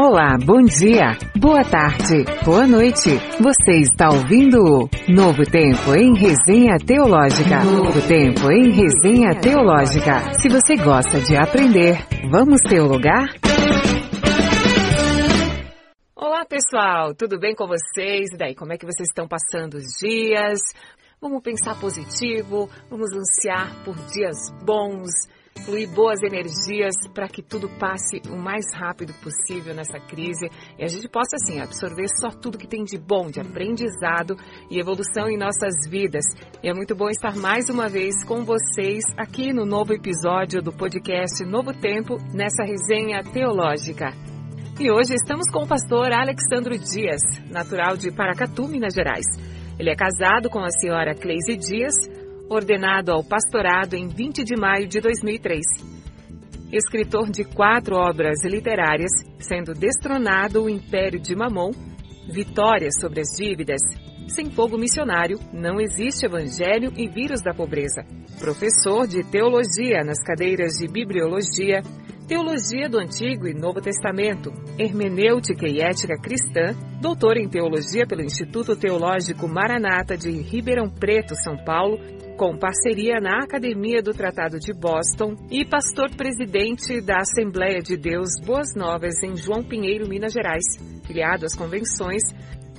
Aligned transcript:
Olá, 0.00 0.38
bom 0.38 0.62
dia, 0.62 1.18
boa 1.34 1.64
tarde, 1.64 2.24
boa 2.44 2.68
noite. 2.68 3.10
Você 3.40 3.80
está 3.80 4.08
ouvindo 4.08 4.62
o 4.62 4.88
Novo 5.12 5.42
Tempo 5.42 5.92
em 5.92 6.14
Resenha 6.14 6.78
Teológica. 6.78 7.64
Novo 7.64 8.00
Tempo 8.06 8.48
em 8.48 8.70
Resenha 8.70 9.34
Teológica. 9.40 10.34
Se 10.34 10.48
você 10.48 10.76
gosta 10.76 11.20
de 11.20 11.36
aprender, 11.36 11.98
vamos 12.30 12.60
ter 12.60 12.80
o 12.80 12.86
lugar? 12.86 13.26
Olá 16.14 16.44
pessoal, 16.44 17.12
tudo 17.12 17.36
bem 17.36 17.56
com 17.56 17.66
vocês? 17.66 18.30
E 18.32 18.36
daí, 18.38 18.54
como 18.54 18.72
é 18.72 18.78
que 18.78 18.86
vocês 18.86 19.08
estão 19.08 19.26
passando 19.26 19.78
os 19.78 19.98
dias? 20.00 20.60
Vamos 21.20 21.42
pensar 21.42 21.74
positivo, 21.74 22.70
vamos 22.88 23.10
ansiar 23.12 23.74
por 23.84 23.96
dias 24.12 24.36
bons, 24.64 25.10
fluir 25.64 25.88
boas 25.90 26.22
energias 26.22 26.94
para 27.14 27.28
que 27.28 27.42
tudo 27.42 27.68
passe 27.78 28.20
o 28.30 28.36
mais 28.36 28.64
rápido 28.74 29.12
possível 29.14 29.74
nessa 29.74 29.98
crise 29.98 30.48
e 30.78 30.84
a 30.84 30.88
gente 30.88 31.08
possa, 31.08 31.36
assim, 31.36 31.60
absorver 31.60 32.06
só 32.20 32.28
tudo 32.30 32.58
que 32.58 32.66
tem 32.66 32.84
de 32.84 32.98
bom, 32.98 33.30
de 33.30 33.40
aprendizado 33.40 34.36
e 34.70 34.78
evolução 34.78 35.28
em 35.28 35.36
nossas 35.36 35.74
vidas. 35.88 36.24
E 36.62 36.68
é 36.68 36.74
muito 36.74 36.94
bom 36.94 37.08
estar 37.08 37.36
mais 37.36 37.68
uma 37.68 37.88
vez 37.88 38.24
com 38.24 38.44
vocês 38.44 39.04
aqui 39.16 39.52
no 39.52 39.64
novo 39.64 39.92
episódio 39.92 40.62
do 40.62 40.72
podcast 40.72 41.44
Novo 41.44 41.72
Tempo, 41.72 42.16
nessa 42.32 42.64
resenha 42.64 43.22
teológica. 43.22 44.12
E 44.80 44.90
hoje 44.90 45.14
estamos 45.14 45.50
com 45.50 45.64
o 45.64 45.66
pastor 45.66 46.12
Alexandro 46.12 46.78
Dias, 46.78 47.20
natural 47.50 47.96
de 47.96 48.12
Paracatu, 48.12 48.68
Minas 48.68 48.94
Gerais. 48.94 49.26
Ele 49.78 49.90
é 49.90 49.94
casado 49.94 50.50
com 50.50 50.58
a 50.58 50.70
senhora 50.70 51.14
Cleise 51.14 51.56
Dias, 51.56 51.94
ordenado 52.48 53.12
ao 53.12 53.22
pastorado 53.22 53.94
em 53.94 54.08
20 54.08 54.44
de 54.44 54.56
maio 54.56 54.88
de 54.88 55.00
2003. 55.00 55.60
Escritor 56.72 57.30
de 57.30 57.44
quatro 57.44 57.96
obras 57.96 58.44
literárias, 58.44 59.10
sendo 59.38 59.72
destronado 59.72 60.64
o 60.64 60.68
Império 60.68 61.20
de 61.20 61.34
Mamon, 61.34 61.70
Vitória 62.30 62.90
sobre 63.00 63.22
as 63.22 63.28
dívidas, 63.38 63.80
Sem 64.28 64.50
Fogo 64.50 64.76
Missionário, 64.76 65.38
Não 65.50 65.80
Existe 65.80 66.26
Evangelho 66.26 66.92
e 66.94 67.08
Vírus 67.08 67.40
da 67.40 67.54
Pobreza. 67.54 68.04
Professor 68.38 69.06
de 69.06 69.24
Teologia 69.24 70.04
nas 70.04 70.22
cadeiras 70.22 70.74
de 70.74 70.86
Bibliologia, 70.86 71.82
Teologia 72.28 72.86
do 72.90 72.98
Antigo 73.00 73.48
e 73.48 73.54
Novo 73.54 73.80
Testamento, 73.80 74.52
Hermenêutica 74.78 75.66
e 75.66 75.80
Ética 75.80 76.20
Cristã, 76.20 76.76
doutor 77.00 77.38
em 77.38 77.48
Teologia 77.48 78.06
pelo 78.06 78.22
Instituto 78.22 78.76
Teológico 78.76 79.48
Maranata 79.48 80.14
de 80.14 80.30
Ribeirão 80.30 80.90
Preto, 80.90 81.34
São 81.34 81.56
Paulo, 81.64 81.98
com 82.38 82.56
parceria 82.56 83.20
na 83.20 83.42
Academia 83.42 84.00
do 84.00 84.14
Tratado 84.14 84.60
de 84.60 84.72
Boston 84.72 85.34
e 85.50 85.64
pastor-presidente 85.64 87.00
da 87.00 87.18
Assembleia 87.18 87.80
de 87.80 87.96
Deus 87.96 88.30
Boas 88.46 88.76
Novas 88.76 89.20
em 89.24 89.36
João 89.36 89.60
Pinheiro, 89.64 90.08
Minas 90.08 90.32
Gerais, 90.32 90.62
filiado 91.04 91.44
às 91.44 91.56
convenções 91.56 92.22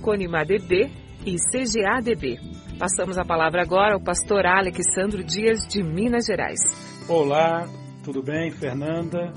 CONIMADB 0.01 0.89
e 1.25 1.35
CGADB. 1.35 2.39
Passamos 2.79 3.17
a 3.17 3.25
palavra 3.25 3.61
agora 3.61 3.95
ao 3.95 4.01
pastor 4.01 4.45
Alexandro 4.45 5.21
Dias, 5.25 5.67
de 5.67 5.83
Minas 5.83 6.25
Gerais. 6.25 6.61
Olá, 7.09 7.67
tudo 8.01 8.23
bem, 8.23 8.51
Fernanda? 8.51 9.33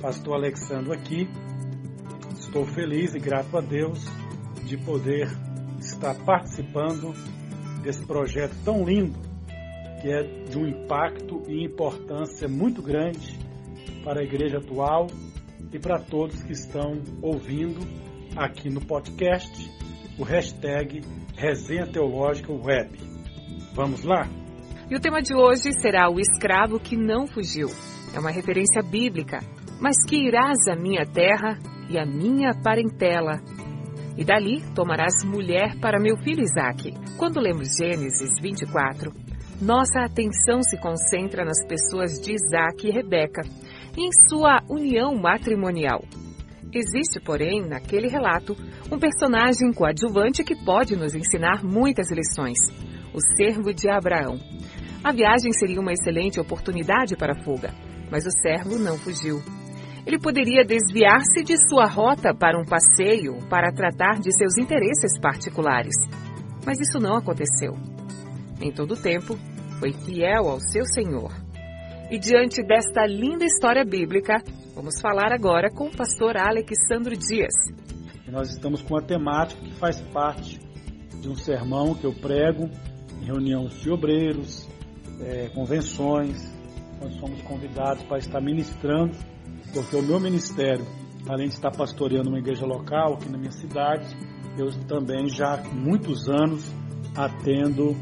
Pastor 0.00 0.34
Alexandro 0.34 0.92
aqui. 0.92 1.28
Estou 2.36 2.66
feliz 2.66 3.14
e 3.14 3.20
grato 3.20 3.56
a 3.56 3.60
Deus 3.60 4.04
de 4.64 4.76
poder 4.76 5.28
estar 5.78 6.16
participando 6.24 7.14
desse 7.84 8.04
projeto 8.04 8.56
tão 8.64 8.84
lindo, 8.84 9.31
que 10.02 10.10
é 10.10 10.22
de 10.24 10.58
um 10.58 10.66
impacto 10.66 11.44
e 11.48 11.64
importância 11.64 12.48
muito 12.48 12.82
grande 12.82 13.38
para 14.04 14.20
a 14.20 14.24
igreja 14.24 14.58
atual 14.58 15.06
e 15.72 15.78
para 15.78 16.00
todos 16.00 16.42
que 16.42 16.52
estão 16.52 17.00
ouvindo 17.22 17.80
aqui 18.36 18.68
no 18.68 18.80
podcast 18.84 19.70
o 20.18 20.24
hashtag 20.24 21.02
Resenha 21.36 21.86
Teológica 21.86 22.52
Web. 22.52 22.98
Vamos 23.74 24.02
lá? 24.02 24.28
E 24.90 24.96
o 24.96 25.00
tema 25.00 25.22
de 25.22 25.34
hoje 25.34 25.72
será 25.80 26.10
o 26.10 26.18
escravo 26.18 26.80
que 26.80 26.96
não 26.96 27.28
fugiu. 27.28 27.68
É 28.12 28.18
uma 28.18 28.30
referência 28.32 28.82
bíblica. 28.82 29.38
Mas 29.80 30.04
que 30.04 30.16
irás 30.16 30.58
à 30.68 30.76
minha 30.76 31.06
terra 31.06 31.58
e 31.88 31.96
à 31.96 32.04
minha 32.04 32.52
parentela. 32.62 33.40
E 34.16 34.24
dali 34.24 34.62
tomarás 34.74 35.24
mulher 35.24 35.78
para 35.80 36.00
meu 36.00 36.16
filho 36.18 36.42
Isaque. 36.42 36.92
Quando 37.16 37.40
lemos 37.40 37.76
Gênesis 37.76 38.30
24, 38.40 39.12
nossa 39.62 40.00
atenção 40.00 40.60
se 40.60 40.76
concentra 40.76 41.44
nas 41.44 41.64
pessoas 41.68 42.20
de 42.20 42.32
Isaac 42.34 42.84
e 42.84 42.90
Rebeca 42.90 43.42
em 43.96 44.10
sua 44.28 44.60
união 44.68 45.14
matrimonial. 45.14 46.02
Existe, 46.74 47.20
porém, 47.20 47.64
naquele 47.64 48.08
relato, 48.08 48.56
um 48.90 48.98
personagem 48.98 49.72
coadjuvante 49.72 50.42
que 50.42 50.56
pode 50.56 50.96
nos 50.96 51.14
ensinar 51.14 51.62
muitas 51.62 52.10
lições: 52.10 52.58
o 53.14 53.20
servo 53.36 53.72
de 53.72 53.88
Abraão. 53.88 54.36
A 55.04 55.12
viagem 55.12 55.52
seria 55.52 55.80
uma 55.80 55.92
excelente 55.92 56.40
oportunidade 56.40 57.16
para 57.16 57.34
a 57.34 57.44
fuga, 57.44 57.72
mas 58.10 58.26
o 58.26 58.30
servo 58.42 58.76
não 58.80 58.98
fugiu. 58.98 59.40
Ele 60.04 60.18
poderia 60.18 60.64
desviar-se 60.64 61.44
de 61.44 61.56
sua 61.68 61.86
rota 61.86 62.34
para 62.34 62.58
um 62.58 62.64
passeio 62.64 63.38
para 63.48 63.70
tratar 63.70 64.18
de 64.18 64.36
seus 64.36 64.58
interesses 64.58 65.20
particulares. 65.20 65.94
Mas 66.66 66.80
isso 66.80 66.98
não 66.98 67.16
aconteceu. 67.16 67.76
Em 68.60 68.72
todo 68.72 68.94
o 68.94 68.96
tempo, 68.96 69.36
foi 69.82 69.92
fiel 69.92 70.48
ao 70.48 70.60
seu 70.60 70.84
Senhor. 70.84 71.32
E 72.08 72.16
diante 72.16 72.62
desta 72.62 73.04
linda 73.04 73.44
história 73.44 73.84
bíblica, 73.84 74.40
vamos 74.76 75.00
falar 75.00 75.32
agora 75.32 75.68
com 75.72 75.88
o 75.88 75.90
pastor 75.96 76.36
Alexandro 76.36 77.16
Dias. 77.16 77.52
Nós 78.28 78.50
estamos 78.50 78.80
com 78.80 78.94
uma 78.94 79.02
temática 79.02 79.60
que 79.60 79.74
faz 79.74 80.00
parte 80.12 80.60
de 81.20 81.28
um 81.28 81.34
sermão 81.34 81.96
que 81.96 82.04
eu 82.04 82.12
prego 82.12 82.70
em 83.20 83.24
reuniões 83.24 83.74
de 83.80 83.90
obreiros, 83.90 84.68
é, 85.20 85.48
convenções, 85.48 86.48
nós 87.00 87.14
somos 87.16 87.42
convidados 87.42 88.04
para 88.04 88.18
estar 88.18 88.40
ministrando, 88.40 89.16
porque 89.74 89.96
o 89.96 90.02
meu 90.02 90.20
ministério, 90.20 90.86
além 91.28 91.48
de 91.48 91.54
estar 91.54 91.72
pastoreando 91.72 92.28
uma 92.28 92.38
igreja 92.38 92.64
local 92.64 93.14
aqui 93.14 93.28
na 93.28 93.36
minha 93.36 93.50
cidade, 93.50 94.06
eu 94.56 94.70
também 94.86 95.28
já 95.28 95.54
há 95.54 95.64
muitos 95.74 96.28
anos 96.28 96.72
atendo 97.16 97.96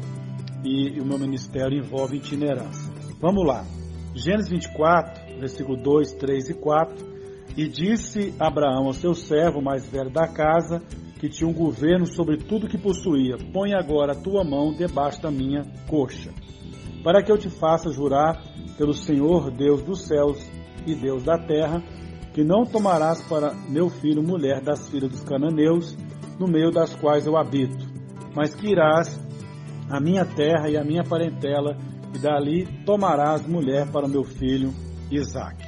e, 0.63 0.99
o 0.99 1.05
meu 1.05 1.17
ministério 1.17 1.77
envolve 1.77 2.17
itinerância. 2.17 2.91
Vamos 3.19 3.45
lá. 3.45 3.65
Gênesis 4.13 4.49
24, 4.49 5.39
versículo 5.39 5.77
2, 5.77 6.13
3 6.13 6.49
e 6.49 6.53
4. 6.53 7.11
E 7.57 7.67
disse 7.67 8.33
Abraão 8.39 8.85
ao 8.85 8.93
seu 8.93 9.13
servo 9.13 9.61
mais 9.61 9.87
velho 9.87 10.09
da 10.09 10.27
casa, 10.27 10.81
que 11.19 11.29
tinha 11.29 11.49
um 11.49 11.53
governo 11.53 12.05
sobre 12.05 12.37
tudo 12.37 12.67
que 12.67 12.77
possuía: 12.77 13.37
Põe 13.53 13.73
agora 13.73 14.13
a 14.13 14.21
tua 14.21 14.43
mão 14.43 14.73
debaixo 14.73 15.21
da 15.21 15.29
minha 15.29 15.63
coxa, 15.87 16.31
para 17.03 17.21
que 17.21 17.31
eu 17.31 17.37
te 17.37 17.49
faça 17.49 17.91
jurar 17.91 18.41
pelo 18.77 18.93
Senhor 18.93 19.51
Deus 19.51 19.81
dos 19.81 20.07
céus 20.07 20.39
e 20.85 20.95
Deus 20.95 21.23
da 21.23 21.37
terra, 21.37 21.83
que 22.33 22.43
não 22.43 22.65
tomarás 22.65 23.21
para 23.27 23.53
meu 23.69 23.89
filho 23.89 24.23
mulher 24.23 24.61
das 24.61 24.89
filhas 24.89 25.11
dos 25.11 25.21
cananeus, 25.21 25.97
no 26.39 26.47
meio 26.47 26.71
das 26.71 26.95
quais 26.95 27.27
eu 27.27 27.37
habito, 27.37 27.85
mas 28.35 28.55
que 28.55 28.71
irás 28.71 29.19
a 29.91 29.99
minha 29.99 30.23
terra 30.25 30.69
e 30.69 30.77
a 30.77 30.83
minha 30.83 31.03
parentela, 31.03 31.75
e 32.15 32.19
dali 32.19 32.65
tomarás 32.85 33.45
mulher 33.45 33.91
para 33.91 34.05
o 34.05 34.09
meu 34.09 34.23
filho 34.23 34.73
Isaque. 35.11 35.65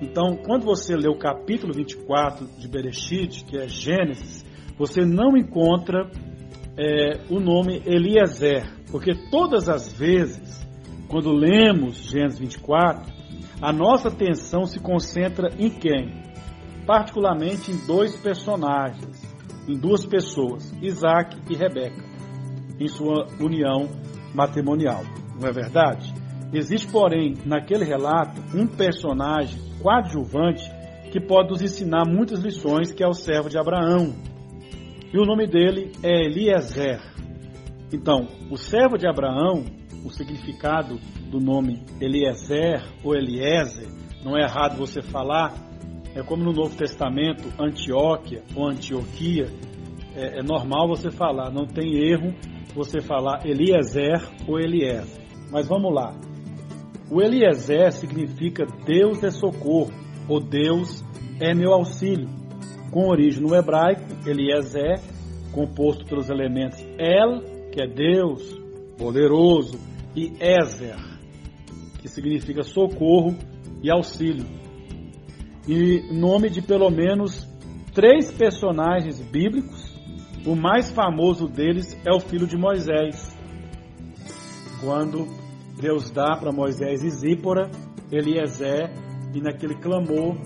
Então, 0.00 0.36
quando 0.44 0.64
você 0.64 0.96
lê 0.96 1.08
o 1.08 1.16
capítulo 1.16 1.72
24 1.72 2.44
de 2.58 2.66
Bereshit, 2.66 3.44
que 3.44 3.56
é 3.56 3.68
Gênesis, 3.68 4.44
você 4.76 5.04
não 5.04 5.36
encontra 5.36 6.10
é, 6.76 7.20
o 7.30 7.38
nome 7.38 7.80
Eliezer, 7.86 8.66
porque 8.90 9.14
todas 9.30 9.68
as 9.68 9.92
vezes, 9.92 10.66
quando 11.08 11.30
lemos 11.32 11.98
Gênesis 12.10 12.40
24, 12.40 13.12
a 13.60 13.72
nossa 13.72 14.08
atenção 14.08 14.64
se 14.64 14.80
concentra 14.80 15.50
em 15.56 15.70
quem? 15.70 16.20
Particularmente 16.84 17.70
em 17.70 17.86
dois 17.86 18.16
personagens, 18.16 19.22
em 19.68 19.78
duas 19.78 20.04
pessoas, 20.04 20.74
Isaac 20.82 21.36
e 21.48 21.56
Rebeca 21.56 22.11
em 22.78 22.88
sua 22.88 23.26
união 23.40 23.88
matrimonial. 24.34 25.02
Não 25.40 25.48
é 25.48 25.52
verdade? 25.52 26.12
Existe, 26.52 26.86
porém, 26.90 27.34
naquele 27.46 27.84
relato, 27.84 28.40
um 28.54 28.66
personagem 28.66 29.58
coadjuvante 29.80 30.70
que 31.10 31.20
pode 31.20 31.50
nos 31.50 31.62
ensinar 31.62 32.04
muitas 32.06 32.40
lições, 32.40 32.92
que 32.92 33.02
é 33.02 33.06
o 33.06 33.14
servo 33.14 33.48
de 33.48 33.58
Abraão. 33.58 34.14
E 35.12 35.18
o 35.18 35.24
nome 35.24 35.46
dele 35.46 35.92
é 36.02 36.26
Eliezer. 36.26 37.00
Então, 37.92 38.28
o 38.50 38.56
servo 38.56 38.96
de 38.96 39.06
Abraão, 39.06 39.64
o 40.04 40.10
significado 40.10 40.98
do 41.30 41.38
nome 41.38 41.84
Eliezer 42.00 42.82
ou 43.04 43.14
Eliezer, 43.14 43.88
não 44.24 44.36
é 44.36 44.42
errado 44.42 44.76
você 44.76 45.02
falar, 45.02 45.54
é 46.14 46.22
como 46.22 46.44
no 46.44 46.52
Novo 46.52 46.76
Testamento, 46.76 47.48
Antioquia 47.58 48.42
ou 48.54 48.68
Antioquia, 48.68 49.48
é, 50.14 50.40
é 50.40 50.42
normal 50.42 50.88
você 50.88 51.10
falar, 51.10 51.50
não 51.50 51.66
tem 51.66 51.96
erro 51.96 52.34
você 52.74 53.00
falar 53.00 53.46
Eliezer 53.46 54.20
ou 54.46 54.58
Eliezer. 54.58 55.22
Mas 55.50 55.66
vamos 55.68 55.92
lá. 55.94 56.14
O 57.10 57.20
Eliezer 57.20 57.92
significa 57.92 58.66
Deus 58.86 59.22
é 59.22 59.30
socorro, 59.30 59.92
ou 60.28 60.40
Deus 60.40 61.04
é 61.40 61.54
meu 61.54 61.72
auxílio. 61.72 62.28
com 62.90 63.08
origem 63.08 63.42
no 63.42 63.54
hebraico, 63.54 64.02
Eliezer, 64.26 65.00
composto 65.50 66.04
pelos 66.04 66.28
elementos 66.28 66.78
El, 66.98 67.70
que 67.70 67.82
é 67.82 67.86
Deus, 67.86 68.42
poderoso, 68.98 69.78
e 70.14 70.32
Ezer, 70.40 70.96
que 72.00 72.08
significa 72.08 72.62
socorro 72.62 73.36
e 73.82 73.90
auxílio. 73.90 74.44
E 75.66 76.12
nome 76.12 76.50
de 76.50 76.60
pelo 76.60 76.90
menos 76.90 77.46
três 77.94 78.30
personagens 78.32 79.20
bíblicos. 79.20 79.91
O 80.44 80.56
mais 80.56 80.90
famoso 80.90 81.46
deles 81.46 81.96
é 82.04 82.12
o 82.12 82.18
filho 82.18 82.48
de 82.48 82.56
Moisés. 82.56 83.32
Quando 84.80 85.28
Deus 85.80 86.10
dá 86.10 86.36
para 86.36 86.50
Moisés 86.50 87.04
e 87.04 87.10
Zípora, 87.10 87.70
Eliezer, 88.10 88.90
e 89.32 89.40
naquele 89.40 89.76
clamor 89.76 90.36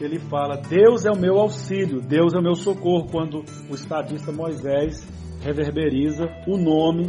ele 0.00 0.18
fala: 0.18 0.56
Deus 0.56 1.06
é 1.06 1.10
o 1.12 1.16
meu 1.16 1.38
auxílio, 1.38 2.00
Deus 2.00 2.34
é 2.34 2.38
o 2.38 2.42
meu 2.42 2.56
socorro, 2.56 3.06
quando 3.12 3.44
o 3.70 3.74
estadista 3.76 4.32
Moisés 4.32 5.06
reverberiza 5.40 6.24
o 6.48 6.56
nome 6.56 7.04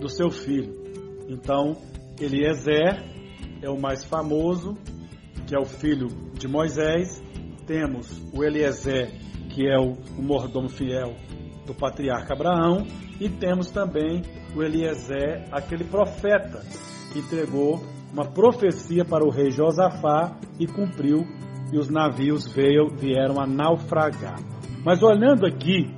do 0.00 0.08
seu 0.08 0.30
filho. 0.30 0.72
Então, 1.28 1.76
Eliezer 2.18 3.04
é 3.60 3.68
o 3.68 3.78
mais 3.78 4.06
famoso, 4.06 4.74
que 5.46 5.54
é 5.54 5.58
o 5.58 5.66
filho 5.66 6.08
de 6.32 6.48
Moisés. 6.48 7.22
Temos 7.66 8.22
o 8.32 8.42
Eliezer, 8.42 9.10
que 9.50 9.68
é 9.68 9.78
o, 9.78 9.92
o 10.18 10.22
mordomo 10.22 10.70
fiel 10.70 11.14
do 11.66 11.74
patriarca 11.74 12.34
Abraão. 12.34 12.86
E 13.20 13.28
temos 13.28 13.70
também 13.70 14.22
o 14.54 14.62
Eliezer, 14.62 15.48
aquele 15.52 15.84
profeta 15.84 16.62
que 17.12 17.18
entregou 17.20 17.82
uma 18.12 18.24
profecia 18.24 19.04
para 19.04 19.24
o 19.24 19.30
rei 19.30 19.50
Josafá 19.50 20.36
e 20.58 20.66
cumpriu, 20.66 21.26
e 21.72 21.78
os 21.78 21.88
navios 21.88 22.46
veio, 22.46 22.88
vieram 22.88 23.40
a 23.40 23.46
naufragar. 23.46 24.38
Mas 24.84 25.02
olhando 25.02 25.46
aqui 25.46 25.92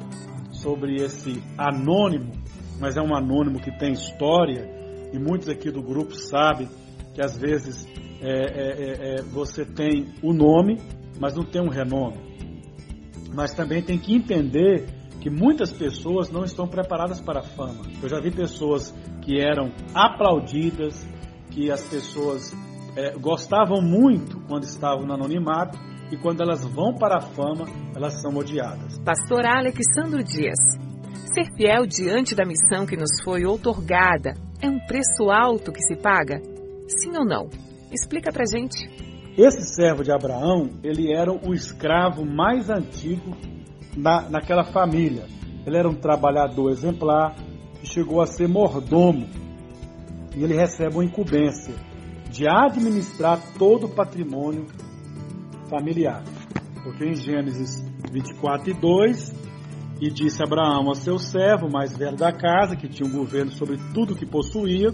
sobre 0.51 0.95
esse 0.95 1.43
anônimo, 1.59 2.33
mas 2.81 2.97
é 2.97 3.03
um 3.03 3.15
anônimo 3.15 3.61
que 3.61 3.71
tem 3.79 3.93
história, 3.93 4.71
e 5.13 5.19
muitos 5.19 5.49
aqui 5.49 5.71
do 5.71 5.83
grupo 5.83 6.15
sabem 6.15 6.69
que 7.15 7.21
às 7.21 7.37
vezes 7.37 7.87
é, 8.21 8.31
é, 8.31 8.71
é, 8.71 9.15
é, 9.15 9.23
você 9.23 9.65
tem 9.65 10.07
o 10.23 10.33
nome, 10.33 10.79
mas 11.21 11.35
não 11.35 11.45
tem 11.45 11.61
um 11.61 11.69
renome. 11.69 12.17
Mas 13.35 13.53
também 13.53 13.83
tem 13.83 13.99
que 13.99 14.15
entender 14.15 14.87
que 15.27 15.31
muitas 15.31 15.73
pessoas 15.73 16.31
não 16.31 16.45
estão 16.45 16.69
preparadas 16.69 17.21
para 17.21 17.41
a 17.41 17.43
fama. 17.43 17.83
Eu 18.01 18.09
já 18.09 18.21
vi 18.21 18.31
pessoas 18.31 18.95
que 19.23 19.41
eram 19.41 19.73
aplaudidas, 19.93 21.05
que 21.51 21.69
as 21.69 21.83
pessoas 21.83 22.55
é, 22.95 23.11
gostavam 23.19 23.83
muito 23.83 24.39
quando 24.47 24.63
estavam 24.63 25.05
no 25.05 25.13
anonimato 25.13 25.77
e 26.13 26.17
quando 26.17 26.43
elas 26.43 26.65
vão 26.65 26.95
para 26.95 27.17
a 27.17 27.21
fama, 27.21 27.67
elas 27.97 28.23
são 28.23 28.37
odiadas. 28.37 29.01
Pastor 29.01 29.45
Alexandre 29.45 30.23
Dias, 30.23 30.61
ser 31.35 31.47
fiel 31.57 31.87
diante 31.89 32.37
da 32.37 32.45
missão 32.45 32.87
que 32.87 32.97
nos 32.97 33.21
foi 33.25 33.45
outorgada 33.45 34.35
é 34.63 34.69
um 34.69 34.79
preço 34.87 35.29
alto 35.29 35.73
que 35.73 35.83
se 35.83 35.97
paga? 35.97 36.41
Sim 36.87 37.17
ou 37.19 37.25
não? 37.25 37.49
Explica 37.91 38.31
pra 38.31 38.45
gente. 38.45 38.89
Esse 39.37 39.75
servo 39.75 40.05
de 40.05 40.13
Abraão, 40.13 40.71
ele 40.85 41.13
era 41.13 41.33
o 41.33 41.53
escravo 41.53 42.25
mais 42.25 42.71
antigo 42.71 43.37
na, 43.97 44.29
naquela 44.29 44.65
família. 44.65 45.25
Ele 45.67 45.77
era 45.77 45.89
um 45.89 45.95
trabalhador 45.95 46.71
exemplar 46.71 47.35
e 47.83 47.87
chegou 47.87 48.21
a 48.21 48.27
ser 48.27 48.49
mordomo. 48.49 49.27
E 50.37 50.45
ele 50.45 50.55
recebe 50.55 50.95
uma 50.95 51.05
incumbência 51.05 51.75
de 52.31 52.47
administrar 52.47 53.41
todo 53.59 53.87
o 53.87 53.95
patrimônio 53.95 54.67
familiar. 55.69 56.23
Porque 56.85 57.05
em 57.05 57.15
Gênesis 57.15 57.83
24 58.13 58.71
e 58.71 58.75
2 58.75 59.47
e 60.01 60.11
disse 60.11 60.43
Abraão 60.43 60.91
a 60.91 60.95
seu 60.95 61.19
servo, 61.19 61.71
mais 61.71 61.97
velho 61.97 62.17
da 62.17 62.31
casa, 62.31 62.77
que 62.77 62.87
tinha 62.87 63.09
um 63.09 63.13
governo 63.13 63.51
sobre 63.53 63.79
tudo 63.95 64.15
que 64.15 64.27
possuía: 64.27 64.93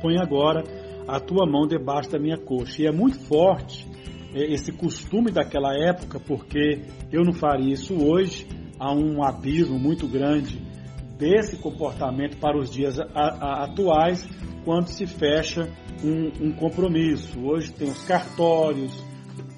Põe 0.00 0.18
agora 0.18 0.64
a 1.06 1.20
tua 1.20 1.46
mão 1.46 1.66
debaixo 1.66 2.10
da 2.10 2.18
minha 2.18 2.38
coxa. 2.38 2.82
E 2.82 2.86
é 2.86 2.92
muito 2.92 3.20
forte 3.26 3.86
esse 4.34 4.72
costume 4.72 5.30
daquela 5.30 5.74
época, 5.74 6.20
porque 6.20 6.82
eu 7.12 7.24
não 7.24 7.32
faria 7.32 7.72
isso 7.72 7.94
hoje. 7.94 8.46
Há 8.78 8.92
um 8.94 9.22
abismo 9.22 9.78
muito 9.78 10.06
grande 10.06 10.60
desse 11.18 11.56
comportamento 11.56 12.38
para 12.38 12.56
os 12.58 12.70
dias 12.70 12.98
atuais, 12.98 14.26
quando 14.64 14.86
se 14.88 15.06
fecha 15.06 15.68
um, 16.02 16.46
um 16.46 16.52
compromisso. 16.52 17.38
Hoje 17.44 17.72
tem 17.72 17.88
os 17.88 18.02
cartórios, 18.04 19.04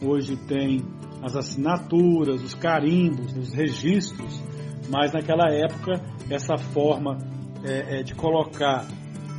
hoje 0.03 0.37
tem 0.37 0.81
as 1.23 1.37
assinaturas, 1.37 2.43
os 2.43 2.55
carimbos, 2.55 3.37
os 3.37 3.53
registros, 3.55 4.43
mas 4.91 5.13
naquela 5.13 5.49
época 5.53 6.01
essa 6.29 6.57
forma 6.57 7.19
é, 7.65 8.01
é, 8.01 8.03
de 8.03 8.15
colocar 8.15 8.87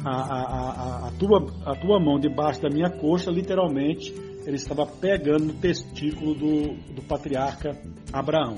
a, 0.03 0.11
a, 0.11 0.41
a, 0.41 1.07
a, 1.07 1.11
tua, 1.11 1.47
a 1.65 1.75
tua 1.75 1.99
mão 1.99 2.19
debaixo 2.19 2.61
da 2.61 2.69
minha 2.69 2.89
coxa, 2.89 3.31
literalmente, 3.31 4.13
ele 4.45 4.57
estava 4.57 4.85
pegando 4.85 5.45
no 5.45 5.53
testículo 5.53 6.33
do, 6.33 6.93
do 6.93 7.01
patriarca 7.01 7.71
Abraão. 8.11 8.57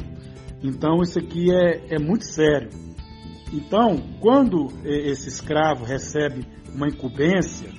Então 0.63 1.01
isso 1.01 1.19
aqui 1.19 1.53
é, 1.53 1.95
é 1.95 1.99
muito 1.99 2.25
sério. 2.25 2.69
Então, 3.53 3.97
quando 4.19 4.67
esse 4.83 5.29
escravo 5.29 5.85
recebe 5.85 6.45
uma 6.73 6.87
incumbência, 6.87 7.69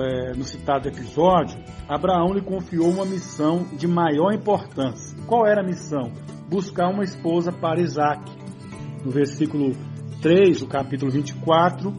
é, 0.00 0.32
no 0.34 0.44
citado 0.44 0.88
episódio, 0.88 1.58
Abraão 1.88 2.32
lhe 2.32 2.40
confiou 2.40 2.88
uma 2.88 3.04
missão 3.04 3.64
de 3.76 3.86
maior 3.86 4.32
importância. 4.32 5.16
Qual 5.26 5.46
era 5.46 5.60
a 5.60 5.64
missão? 5.64 6.10
Buscar 6.48 6.88
uma 6.88 7.04
esposa 7.04 7.52
para 7.52 7.80
Isaac. 7.80 8.30
No 9.04 9.10
versículo 9.10 9.72
3 10.22 10.60
do 10.60 10.66
capítulo 10.66 11.10
24, 11.10 11.92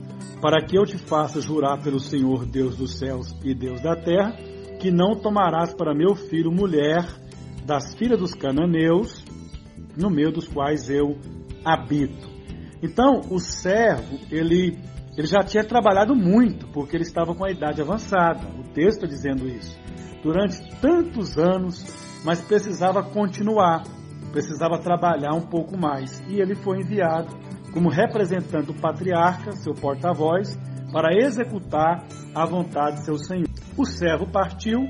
para 0.43 0.61
que 0.61 0.77
eu 0.77 0.83
te 0.85 0.97
faça 0.97 1.39
jurar 1.39 1.81
pelo 1.81 2.01
Senhor 2.01 2.45
Deus 2.45 2.75
dos 2.75 2.99
céus 2.99 3.33
e 3.45 3.55
Deus 3.55 3.81
da 3.81 3.95
terra, 3.95 4.33
que 4.77 4.91
não 4.91 5.15
tomarás 5.15 5.73
para 5.73 5.95
meu 5.95 6.15
filho 6.15 6.51
mulher 6.51 7.07
das 7.65 7.95
filhas 7.95 8.19
dos 8.19 8.33
cananeus, 8.35 9.23
no 9.95 10.09
meio 10.09 10.33
dos 10.33 10.45
quais 10.45 10.89
eu 10.89 11.17
habito. 11.63 12.29
Então, 12.81 13.21
o 13.29 13.39
servo, 13.39 14.19
ele 14.29 14.77
ele 15.15 15.27
já 15.27 15.43
tinha 15.43 15.63
trabalhado 15.63 16.13
muito, 16.13 16.67
porque 16.73 16.97
ele 16.97 17.03
estava 17.03 17.33
com 17.33 17.45
a 17.45 17.51
idade 17.51 17.81
avançada. 17.81 18.45
O 18.59 18.63
texto 18.73 19.05
está 19.05 19.07
dizendo 19.07 19.47
isso. 19.47 19.79
Durante 20.21 20.59
tantos 20.81 21.37
anos, 21.37 21.85
mas 22.25 22.41
precisava 22.41 23.01
continuar, 23.01 23.83
precisava 24.33 24.77
trabalhar 24.77 25.35
um 25.35 25.47
pouco 25.47 25.77
mais. 25.77 26.21
E 26.27 26.41
ele 26.41 26.55
foi 26.55 26.81
enviado 26.81 27.32
como 27.73 27.89
representante 27.89 28.67
do 28.67 28.73
patriarca, 28.73 29.51
seu 29.53 29.73
porta-voz, 29.73 30.57
para 30.91 31.13
executar 31.15 32.05
a 32.33 32.45
vontade 32.45 32.97
de 32.97 33.05
seu 33.05 33.17
senhor. 33.17 33.49
O 33.75 33.85
servo 33.85 34.27
partiu 34.27 34.87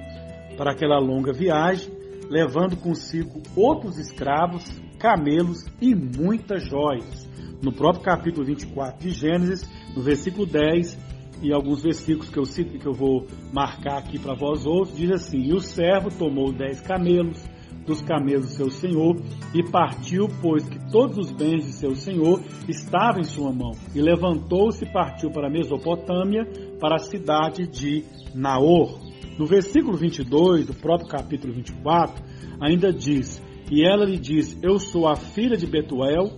para 0.57 0.73
aquela 0.73 0.99
longa 0.99 1.31
viagem, 1.31 1.91
levando 2.29 2.75
consigo 2.75 3.41
outros 3.55 3.97
escravos, 3.97 4.65
camelos 4.99 5.65
e 5.81 5.95
muitas 5.95 6.63
joias. 6.63 7.27
No 7.61 7.71
próprio 7.71 8.03
capítulo 8.03 8.45
24 8.45 8.99
de 8.99 9.11
Gênesis, 9.11 9.69
no 9.95 10.01
versículo 10.01 10.45
10 10.45 10.97
e 11.41 11.53
alguns 11.53 11.81
versículos 11.81 12.29
que 12.29 12.37
eu, 12.37 12.45
cito, 12.45 12.77
que 12.77 12.85
eu 12.85 12.93
vou 12.93 13.25
marcar 13.53 13.97
aqui 13.99 14.19
para 14.19 14.35
vós 14.35 14.65
outros, 14.65 14.97
diz 14.97 15.11
assim: 15.11 15.37
E 15.37 15.53
o 15.53 15.61
servo 15.61 16.09
tomou 16.09 16.51
dez 16.51 16.81
camelos 16.81 17.41
dos 17.85 18.01
camelos 18.01 18.55
seu 18.55 18.69
senhor 18.69 19.17
e 19.53 19.63
partiu, 19.63 20.27
pois 20.41 20.67
que 20.67 20.79
todos 20.91 21.17
os 21.17 21.31
bens 21.31 21.65
de 21.65 21.71
seu 21.73 21.95
senhor 21.95 22.41
estavam 22.67 23.21
em 23.21 23.25
sua 23.25 23.51
mão. 23.51 23.71
E 23.93 24.01
levantou-se 24.01 24.83
e 24.83 24.91
partiu 24.91 25.31
para 25.31 25.47
a 25.47 25.51
Mesopotâmia, 25.51 26.45
para 26.79 26.95
a 26.95 26.99
cidade 26.99 27.67
de 27.67 28.03
Naor. 28.33 28.99
No 29.37 29.45
versículo 29.45 29.97
22 29.97 30.67
do 30.67 30.73
próprio 30.73 31.09
capítulo 31.09 31.53
24, 31.53 32.23
ainda 32.59 32.93
diz: 32.93 33.41
E 33.71 33.85
ela 33.85 34.05
lhe 34.05 34.17
disse: 34.17 34.57
Eu 34.61 34.77
sou 34.77 35.07
a 35.07 35.15
filha 35.15 35.57
de 35.57 35.65
Betuel, 35.65 36.35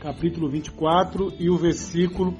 capítulo 0.00 0.48
24 0.48 1.34
e 1.38 1.50
o 1.50 1.56
versículo 1.56 2.34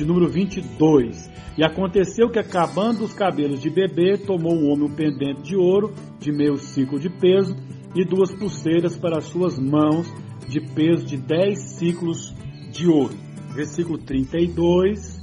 de 0.00 0.06
número 0.06 0.28
22. 0.28 1.30
E 1.58 1.62
aconteceu 1.62 2.30
que, 2.30 2.38
acabando 2.38 3.04
os 3.04 3.12
cabelos 3.12 3.60
de 3.60 3.68
bebê, 3.68 4.16
tomou 4.16 4.54
o 4.54 4.72
homem 4.72 4.86
um 4.86 4.94
pendente 4.94 5.42
de 5.42 5.56
ouro 5.56 5.92
de 6.18 6.32
meio 6.32 6.56
ciclo 6.56 6.98
de 6.98 7.10
peso 7.10 7.54
e 7.94 8.02
duas 8.02 8.32
pulseiras 8.32 8.96
para 8.96 9.18
as 9.18 9.24
suas 9.24 9.58
mãos 9.58 10.10
de 10.48 10.60
peso 10.60 11.04
de 11.04 11.18
dez 11.18 11.58
ciclos 11.76 12.34
de 12.72 12.88
ouro. 12.88 13.14
Versículo 13.54 13.98
32. 13.98 15.20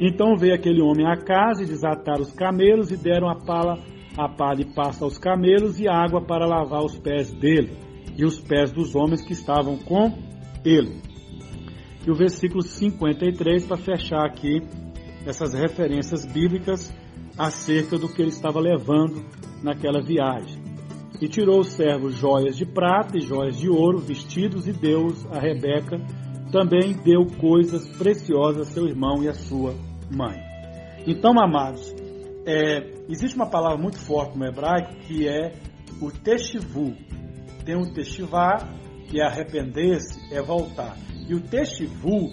Então 0.00 0.36
veio 0.36 0.54
aquele 0.54 0.80
homem 0.80 1.06
à 1.06 1.16
casa 1.16 1.64
e 1.64 1.66
desataram 1.66 2.22
os 2.22 2.32
camelos 2.32 2.92
e 2.92 2.96
deram 2.96 3.28
a 3.28 3.34
pala, 3.34 3.76
a 4.16 4.28
pala 4.28 4.60
e 4.60 4.72
pasta 4.72 5.04
aos 5.04 5.18
camelos 5.18 5.80
e 5.80 5.88
água 5.88 6.22
para 6.24 6.46
lavar 6.46 6.84
os 6.84 6.96
pés 6.96 7.32
dele 7.32 7.72
e 8.16 8.24
os 8.24 8.38
pés 8.38 8.70
dos 8.70 8.94
homens 8.94 9.20
que 9.20 9.32
estavam 9.32 9.76
com 9.78 10.16
ele. 10.64 11.09
E 12.06 12.10
o 12.10 12.14
versículo 12.14 12.62
53 12.62 13.66
para 13.66 13.76
fechar 13.76 14.24
aqui 14.24 14.62
essas 15.26 15.52
referências 15.52 16.24
bíblicas 16.24 16.92
acerca 17.36 17.98
do 17.98 18.08
que 18.08 18.22
ele 18.22 18.30
estava 18.30 18.58
levando 18.60 19.24
naquela 19.62 20.02
viagem. 20.02 20.60
E 21.20 21.28
tirou 21.28 21.60
o 21.60 21.64
servo 21.64 22.10
joias 22.10 22.56
de 22.56 22.64
prata 22.64 23.18
e 23.18 23.20
joias 23.20 23.58
de 23.58 23.68
ouro, 23.68 23.98
vestidos, 23.98 24.66
e 24.66 24.72
deu 24.72 25.08
a 25.30 25.38
Rebeca. 25.38 25.98
Também 26.50 26.94
deu 26.94 27.26
coisas 27.38 27.86
preciosas 27.96 28.68
a 28.68 28.70
seu 28.70 28.86
irmão 28.86 29.22
e 29.22 29.28
a 29.28 29.34
sua 29.34 29.74
mãe. 30.10 30.40
Então, 31.06 31.32
amados, 31.38 31.94
é, 32.46 33.04
existe 33.08 33.36
uma 33.36 33.48
palavra 33.48 33.76
muito 33.76 33.98
forte 33.98 34.38
no 34.38 34.46
hebraico 34.46 34.96
que 35.00 35.28
é 35.28 35.52
o 36.00 36.10
teshivu. 36.10 36.94
Tem 37.64 37.76
o 37.76 37.92
teshivá, 37.92 38.66
que 39.08 39.20
é 39.20 39.26
arrepender-se, 39.26 40.34
é 40.34 40.40
voltar. 40.40 40.96
E 41.30 41.34
o 41.34 41.40
teshivu, 41.40 42.28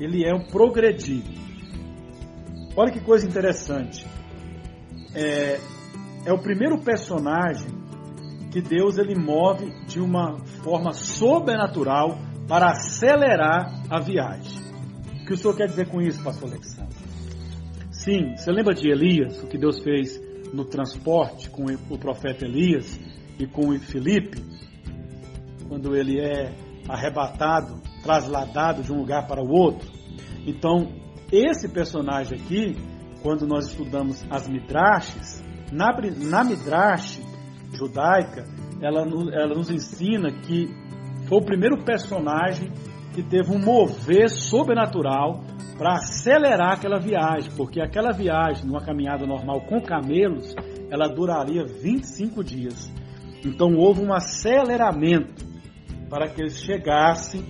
ele 0.00 0.26
é 0.26 0.34
um 0.34 0.44
progredir. 0.48 1.22
Olha 2.76 2.90
que 2.90 2.98
coisa 2.98 3.24
interessante. 3.24 4.04
É, 5.14 5.60
é 6.26 6.32
o 6.32 6.42
primeiro 6.42 6.82
personagem 6.82 7.70
que 8.50 8.60
Deus 8.60 8.98
ele 8.98 9.14
move 9.14 9.70
de 9.86 10.00
uma 10.00 10.36
forma 10.64 10.92
sobrenatural 10.92 12.18
para 12.48 12.72
acelerar 12.72 13.84
a 13.88 14.00
viagem. 14.00 14.60
O 15.22 15.24
que 15.24 15.34
o 15.34 15.36
senhor 15.36 15.56
quer 15.56 15.66
dizer 15.68 15.86
com 15.86 16.02
isso, 16.02 16.24
pastor 16.24 16.50
Alexandre? 16.50 16.96
Sim, 17.92 18.36
você 18.36 18.50
lembra 18.50 18.74
de 18.74 18.90
Elias, 18.90 19.40
o 19.44 19.46
que 19.46 19.56
Deus 19.56 19.80
fez 19.80 20.20
no 20.52 20.64
transporte 20.64 21.48
com 21.48 21.66
o 21.88 21.96
profeta 21.96 22.44
Elias 22.44 22.98
e 23.38 23.46
com 23.46 23.78
Filipe, 23.78 24.42
quando 25.68 25.94
ele 25.94 26.18
é 26.18 26.52
arrebatado, 26.88 27.91
trasladado 28.02 28.82
de 28.82 28.92
um 28.92 28.98
lugar 28.98 29.26
para 29.26 29.42
o 29.42 29.50
outro? 29.50 29.88
Então, 30.46 30.88
esse 31.30 31.68
personagem 31.68 32.38
aqui, 32.38 32.76
quando 33.22 33.46
nós 33.46 33.68
estudamos 33.68 34.24
as 34.30 34.48
midrashes, 34.48 35.42
na, 35.72 35.96
na 36.28 36.44
midrash 36.44 37.20
judaica, 37.72 38.44
ela, 38.82 39.00
ela 39.32 39.54
nos 39.54 39.70
ensina 39.70 40.30
que 40.30 40.68
foi 41.28 41.38
o 41.38 41.44
primeiro 41.44 41.82
personagem 41.84 42.70
que 43.14 43.22
teve 43.22 43.50
um 43.50 43.58
mover 43.58 44.28
sobrenatural 44.28 45.42
para 45.78 45.94
acelerar 45.94 46.72
aquela 46.72 46.98
viagem, 46.98 47.50
porque 47.56 47.80
aquela 47.80 48.12
viagem, 48.12 48.66
numa 48.66 48.84
caminhada 48.84 49.26
normal 49.26 49.62
com 49.62 49.80
camelos, 49.80 50.54
ela 50.90 51.08
duraria 51.08 51.64
25 51.64 52.44
dias. 52.44 52.92
Então 53.44 53.74
houve 53.74 54.02
um 54.02 54.12
aceleramento 54.12 55.44
para 56.08 56.28
que 56.28 56.42
eles 56.42 56.62
chegassem 56.62 57.42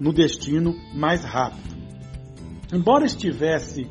no 0.00 0.12
destino 0.12 0.74
mais 0.94 1.22
rápido. 1.22 1.76
Embora 2.72 3.04
estivesse 3.04 3.86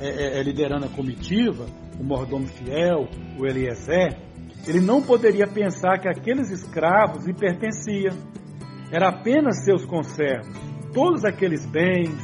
é, 0.00 0.40
é, 0.40 0.42
liderando 0.42 0.86
a 0.86 0.88
comitiva, 0.88 1.66
o 2.00 2.02
mordomo 2.02 2.46
fiel, 2.46 3.08
o 3.38 3.46
Eliezer, 3.46 4.18
ele 4.66 4.80
não 4.80 5.02
poderia 5.02 5.46
pensar 5.46 5.98
que 5.98 6.08
aqueles 6.08 6.50
escravos 6.50 7.24
lhe 7.26 7.34
pertenciam. 7.34 8.16
Era 8.90 9.08
apenas 9.08 9.64
seus 9.64 9.84
conservos. 9.84 10.56
Todos 10.92 11.24
aqueles 11.24 11.64
bens, 11.66 12.18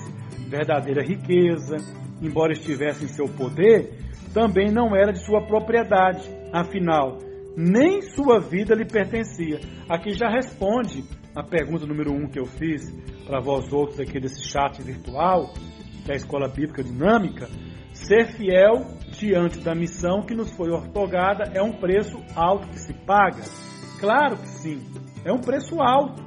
verdadeira 0.49 1.03
riqueza, 1.03 1.77
embora 2.21 2.53
estivesse 2.53 3.05
em 3.05 3.09
seu 3.09 3.27
poder, 3.27 3.99
também 4.35 4.71
não 4.71 4.95
era 4.95 5.13
de 5.13 5.25
sua 5.25 5.47
propriedade. 5.47 6.29
Afinal, 6.53 7.19
nem 7.57 8.03
sua 8.03 8.41
vida 8.41 8.75
lhe 8.75 8.85
pertencia. 8.87 9.61
Aqui 9.89 10.13
já 10.13 10.29
responde 10.29 11.05
a 11.39 11.43
pergunta 11.45 11.87
número 11.87 12.13
um 12.13 12.27
que 12.27 12.41
eu 12.41 12.47
fiz 12.47 12.93
para 13.25 13.41
vós 13.41 13.73
outros 13.73 14.01
aqui 14.01 14.19
desse 14.19 14.43
chat 14.43 14.83
virtual, 14.83 15.55
da 16.05 16.17
Escola 16.17 16.49
Bíblica 16.49 16.83
Dinâmica. 16.83 17.49
Ser 17.93 18.27
fiel 18.33 18.85
diante 19.13 19.61
da 19.61 19.73
missão 19.73 20.23
que 20.23 20.35
nos 20.35 20.51
foi 20.51 20.69
ortogada 20.69 21.45
é 21.55 21.63
um 21.63 21.71
preço 21.71 22.19
alto 22.35 22.67
que 22.67 22.81
se 22.81 22.93
paga? 22.93 23.45
Claro 24.01 24.37
que 24.37 24.49
sim, 24.49 24.83
é 25.25 25.33
um 25.33 25.39
preço 25.39 25.81
alto. 25.81 26.21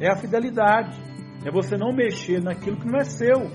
É 0.00 0.10
a 0.10 0.16
fidelidade, 0.16 0.98
é 1.44 1.50
você 1.50 1.76
não 1.76 1.92
mexer 1.92 2.42
naquilo 2.42 2.76
que 2.76 2.86
não 2.86 2.98
é 2.98 3.04
seu. 3.04 3.48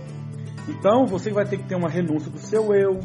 Então 0.69 1.05
você 1.05 1.29
vai 1.29 1.43
ter 1.45 1.57
que 1.57 1.67
ter 1.67 1.75
uma 1.75 1.89
renúncia 1.89 2.31
do 2.31 2.39
seu 2.39 2.73
eu, 2.73 3.01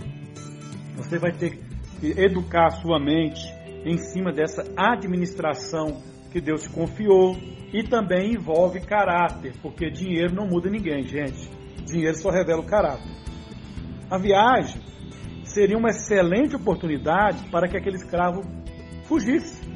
você 0.97 1.19
vai 1.19 1.33
ter 1.33 1.59
que 1.59 2.21
educar 2.21 2.67
a 2.67 2.71
sua 2.71 3.01
mente 3.01 3.43
em 3.85 3.99
cima 3.99 4.33
dessa 4.33 4.63
administração 4.77 6.01
que 6.37 6.40
Deus 6.43 6.64
te 6.64 6.69
confiou 6.69 7.35
e 7.73 7.83
também 7.83 8.35
envolve 8.35 8.78
caráter, 8.81 9.55
porque 9.62 9.90
dinheiro 9.90 10.35
não 10.35 10.47
muda 10.47 10.69
ninguém, 10.69 11.02
gente. 11.02 11.50
Dinheiro 11.87 12.14
só 12.14 12.28
revela 12.28 12.61
o 12.61 12.66
caráter. 12.66 13.11
A 14.11 14.19
viagem 14.19 14.83
seria 15.45 15.78
uma 15.78 15.88
excelente 15.88 16.55
oportunidade 16.55 17.43
para 17.50 17.66
que 17.66 17.78
aquele 17.78 17.97
escravo 17.97 18.43
fugisse. 19.05 19.66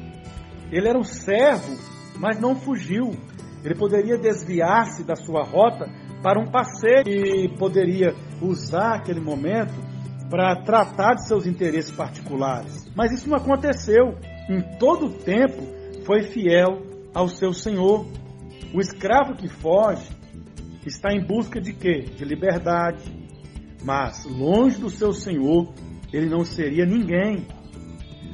Ele 0.71 0.87
era 0.87 0.99
um 0.99 1.03
servo, 1.03 1.75
mas 2.19 2.39
não 2.39 2.55
fugiu. 2.55 3.15
Ele 3.63 3.73
poderia 3.73 4.19
desviar-se 4.19 5.03
da 5.03 5.15
sua 5.15 5.43
rota 5.43 5.89
para 6.21 6.39
um 6.39 6.45
passeio 6.45 7.07
e 7.07 7.49
poderia 7.57 8.13
usar 8.39 8.97
aquele 8.97 9.19
momento 9.19 9.73
para 10.29 10.57
tratar 10.57 11.15
de 11.15 11.27
seus 11.27 11.47
interesses 11.47 11.89
particulares. 11.89 12.87
Mas 12.95 13.11
isso 13.11 13.27
não 13.27 13.37
aconteceu. 13.37 14.15
Em 14.47 14.61
todo 14.77 15.07
o 15.07 15.13
tempo 15.13 15.80
foi 16.11 16.23
fiel 16.23 16.81
ao 17.13 17.29
seu 17.29 17.53
senhor. 17.53 18.05
O 18.73 18.81
escravo 18.81 19.33
que 19.33 19.47
foge 19.47 20.09
está 20.85 21.13
em 21.13 21.25
busca 21.25 21.61
de 21.61 21.71
quê? 21.71 22.01
De 22.01 22.25
liberdade. 22.25 23.01
Mas 23.81 24.25
longe 24.25 24.77
do 24.77 24.89
seu 24.89 25.13
senhor, 25.13 25.73
ele 26.11 26.25
não 26.25 26.43
seria 26.43 26.85
ninguém. 26.85 27.47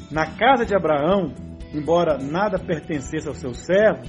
Na 0.10 0.26
casa 0.26 0.66
de 0.66 0.76
Abraão, 0.76 1.36
embora 1.72 2.18
nada 2.18 2.58
pertencesse 2.58 3.28
ao 3.28 3.36
seu 3.36 3.54
servo, 3.54 4.02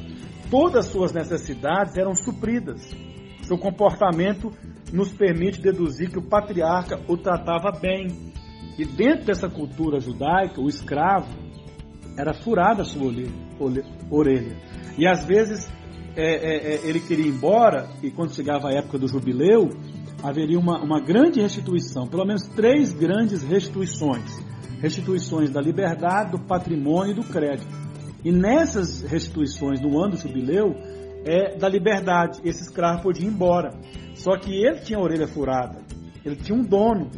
todas 0.51 0.87
as 0.87 0.91
suas 0.91 1.13
necessidades 1.13 1.95
eram 1.99 2.15
supridas. 2.15 2.81
Seu 3.43 3.59
comportamento 3.59 4.51
nos 4.91 5.13
permite 5.13 5.61
deduzir 5.61 6.11
que 6.11 6.19
o 6.19 6.27
patriarca 6.27 6.99
o 7.07 7.19
tratava 7.19 7.71
bem. 7.79 8.33
E 8.79 8.87
dentro 8.87 9.27
dessa 9.27 9.51
cultura 9.51 10.01
judaica, 10.01 10.59
o 10.59 10.71
escravo 10.71 11.29
era 12.17 12.33
furado 12.33 12.81
a 12.81 12.85
sua 12.87 13.09
orelha. 13.09 13.48
E 14.97 15.07
às 15.07 15.25
vezes 15.25 15.69
é, 16.17 16.25
é, 16.25 16.75
é, 16.75 16.89
ele 16.89 17.01
queria 17.01 17.27
ir 17.27 17.29
embora, 17.29 17.89
e 18.03 18.11
quando 18.11 18.35
chegava 18.35 18.69
a 18.69 18.73
época 18.73 18.99
do 18.99 19.07
jubileu, 19.07 19.71
haveria 20.23 20.59
uma, 20.59 20.83
uma 20.83 21.01
grande 21.01 21.41
restituição, 21.41 22.07
pelo 22.07 22.25
menos 22.25 22.47
três 22.49 22.93
grandes 22.93 23.43
restituições: 23.43 24.43
restituições 24.81 25.51
da 25.51 25.61
liberdade, 25.61 26.33
do 26.33 26.39
patrimônio 26.41 27.13
e 27.13 27.15
do 27.15 27.25
crédito. 27.25 27.73
E 28.25 28.33
nessas 28.33 29.03
restituições 29.03 29.81
no 29.81 29.97
ano 30.03 30.13
do 30.13 30.17
jubileu, 30.19 30.75
é, 31.25 31.57
da 31.57 31.69
liberdade. 31.69 32.41
Esse 32.45 32.63
escravo 32.63 33.03
podia 33.03 33.27
ir 33.27 33.31
embora. 33.31 33.73
Só 34.15 34.37
que 34.37 34.53
ele 34.53 34.81
tinha 34.81 34.99
a 34.99 35.03
orelha 35.03 35.29
furada. 35.29 35.81
Ele 36.25 36.37
tinha 36.37 36.59
um 36.59 36.63
dono. 36.63 37.11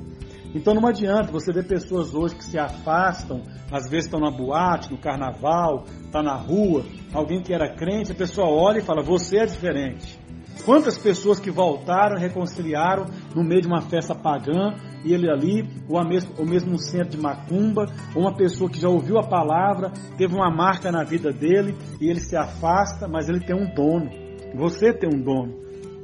Então 0.54 0.74
não 0.74 0.88
adianta 0.88 1.30
você 1.30 1.52
ver 1.52 1.66
pessoas 1.66 2.14
hoje 2.14 2.34
que 2.34 2.44
se 2.44 2.58
afastam, 2.58 3.42
às 3.70 3.88
vezes 3.88 4.06
estão 4.06 4.18
na 4.18 4.30
boate, 4.30 4.90
no 4.90 4.98
carnaval, 4.98 5.84
está 6.04 6.22
na 6.22 6.34
rua, 6.34 6.84
alguém 7.12 7.40
que 7.40 7.52
era 7.52 7.72
crente, 7.72 8.10
a 8.10 8.14
pessoa 8.14 8.48
olha 8.48 8.78
e 8.78 8.82
fala, 8.82 9.02
você 9.02 9.38
é 9.38 9.46
diferente. 9.46 10.18
Quantas 10.64 10.98
pessoas 10.98 11.40
que 11.40 11.50
voltaram 11.50 12.18
reconciliaram 12.18 13.06
no 13.34 13.42
meio 13.42 13.62
de 13.62 13.68
uma 13.68 13.80
festa 13.80 14.14
pagã, 14.14 14.74
e 15.04 15.14
ele 15.14 15.30
ali, 15.30 15.66
ou, 15.88 16.04
mesmo, 16.04 16.34
ou 16.36 16.44
mesmo 16.44 16.72
no 16.72 16.78
centro 16.78 17.10
de 17.10 17.18
macumba, 17.18 17.86
ou 18.14 18.22
uma 18.22 18.34
pessoa 18.34 18.68
que 18.68 18.78
já 18.78 18.88
ouviu 18.88 19.18
a 19.18 19.26
palavra, 19.26 19.90
teve 20.18 20.34
uma 20.34 20.50
marca 20.50 20.92
na 20.92 21.02
vida 21.02 21.32
dele, 21.32 21.74
e 22.00 22.10
ele 22.10 22.20
se 22.20 22.36
afasta, 22.36 23.08
mas 23.08 23.28
ele 23.28 23.40
tem 23.40 23.56
um 23.56 23.72
dono. 23.72 24.10
Você 24.54 24.92
tem 24.92 25.08
um 25.08 25.22
dono. 25.22 25.54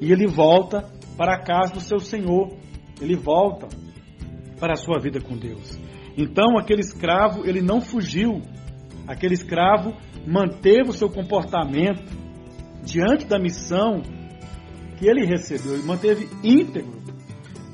E 0.01 0.11
ele 0.11 0.27
volta 0.27 0.85
para 1.17 1.35
a 1.35 1.43
casa 1.43 1.75
do 1.75 1.81
seu 1.81 1.99
Senhor. 1.99 2.51
Ele 3.01 3.15
volta 3.15 3.69
para 4.59 4.75
a 4.75 4.77
sua 4.77 4.99
vida 5.01 5.21
com 5.21 5.37
Deus. 5.37 5.79
Então 6.17 6.59
aquele 6.59 6.81
escravo, 6.81 7.47
ele 7.47 7.61
não 7.61 7.81
fugiu. 7.81 8.43
Aquele 9.07 9.35
escravo 9.35 9.95
manteve 10.27 10.91
o 10.91 10.93
seu 10.93 11.09
comportamento 11.09 12.03
diante 12.83 13.27
da 13.27 13.39
missão 13.39 14.03
que 14.99 15.07
ele 15.07 15.25
recebeu, 15.25 15.75
ele 15.75 15.83
manteve 15.85 16.29
íntegro. 16.43 16.97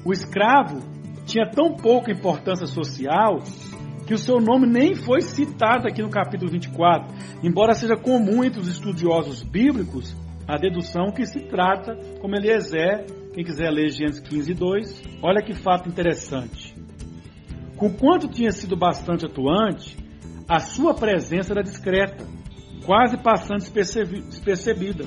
O 0.04 0.12
escravo 0.12 0.80
tinha 1.24 1.48
tão 1.48 1.76
pouca 1.76 2.10
importância 2.10 2.66
social 2.66 3.38
que 4.06 4.14
o 4.14 4.18
seu 4.18 4.40
nome 4.40 4.66
nem 4.66 4.94
foi 4.94 5.20
citado 5.20 5.86
aqui 5.86 6.02
no 6.02 6.10
capítulo 6.10 6.50
24, 6.50 7.14
embora 7.42 7.72
seja 7.72 7.96
comum 7.96 8.42
entre 8.42 8.60
os 8.60 8.68
estudiosos 8.68 9.42
bíblicos 9.42 10.16
a 10.46 10.56
dedução 10.56 11.12
que 11.12 11.24
se 11.24 11.40
trata 11.40 11.96
como 12.20 12.34
Eliezer, 12.34 13.06
quem 13.32 13.44
quiser 13.44 13.70
ler 13.70 13.90
Gênesis 13.90 14.20
15, 14.20 14.54
2, 14.54 15.02
olha 15.22 15.42
que 15.42 15.54
fato 15.54 15.88
interessante. 15.88 16.71
Com 17.82 17.92
quanto 17.92 18.28
tinha 18.28 18.52
sido 18.52 18.76
bastante 18.76 19.26
atuante, 19.26 19.96
a 20.48 20.60
sua 20.60 20.94
presença 20.94 21.52
era 21.52 21.64
discreta, 21.64 22.24
quase 22.86 23.16
passando 23.16 23.58
despercebida. 23.58 25.04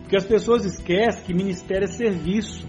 Porque 0.00 0.16
as 0.16 0.24
pessoas 0.24 0.64
esquecem 0.64 1.22
que 1.22 1.34
ministério 1.34 1.84
é 1.84 1.86
serviço. 1.86 2.66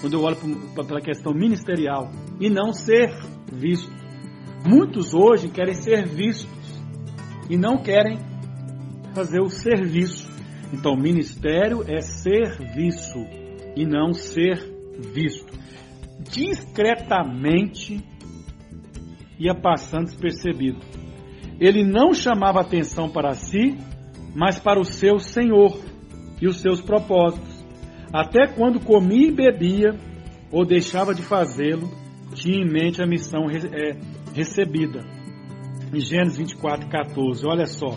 Quando 0.00 0.14
eu 0.14 0.22
olho 0.22 0.36
para 0.74 0.98
a 0.98 1.00
questão 1.00 1.32
ministerial 1.32 2.10
e 2.40 2.50
não 2.50 2.72
ser 2.72 3.16
visto. 3.52 3.92
Muitos 4.66 5.14
hoje 5.14 5.50
querem 5.50 5.74
ser 5.74 6.08
vistos. 6.08 6.50
e 7.48 7.56
não 7.56 7.76
querem 7.76 8.18
fazer 9.14 9.40
o 9.40 9.50
serviço. 9.50 10.28
Então, 10.72 10.96
ministério 10.96 11.84
é 11.86 12.00
serviço 12.00 13.24
e 13.76 13.86
não 13.86 14.12
ser 14.12 14.58
visto. 15.12 15.46
Discretamente 16.28 18.02
ia 19.38 19.54
passando 19.54 20.06
despercebido. 20.06 20.78
Ele 21.60 21.84
não 21.84 22.12
chamava 22.12 22.60
atenção 22.60 23.08
para 23.08 23.32
si, 23.32 23.76
mas 24.34 24.58
para 24.58 24.80
o 24.80 24.84
seu 24.84 25.18
Senhor 25.18 25.78
e 26.40 26.46
os 26.46 26.60
seus 26.60 26.80
propósitos. 26.80 27.64
Até 28.12 28.46
quando 28.46 28.80
comia 28.80 29.28
e 29.28 29.34
bebia, 29.34 29.94
ou 30.50 30.64
deixava 30.64 31.14
de 31.14 31.22
fazê-lo, 31.22 31.90
tinha 32.34 32.58
em 32.58 32.68
mente 32.68 33.02
a 33.02 33.06
missão 33.06 33.46
é, 33.50 33.96
recebida. 34.34 35.00
Em 35.92 36.00
Gênesis 36.00 36.38
24, 36.38 36.88
14, 36.88 37.46
olha 37.46 37.66
só. 37.66 37.96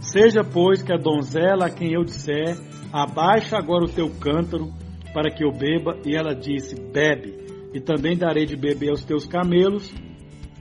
Seja, 0.00 0.42
pois, 0.42 0.82
que 0.82 0.92
a 0.92 0.98
donzela 0.98 1.66
a 1.66 1.70
quem 1.70 1.92
eu 1.92 2.04
disser, 2.04 2.56
abaixa 2.92 3.56
agora 3.56 3.84
o 3.84 3.90
teu 3.90 4.10
cântaro 4.10 4.72
para 5.12 5.30
que 5.30 5.44
eu 5.44 5.50
beba, 5.50 5.98
e 6.04 6.14
ela 6.14 6.34
disse, 6.34 6.74
bebe, 6.92 7.34
e 7.72 7.80
também 7.80 8.16
darei 8.16 8.44
de 8.44 8.56
beber 8.56 8.90
aos 8.90 9.04
teus 9.04 9.26
camelos, 9.26 9.90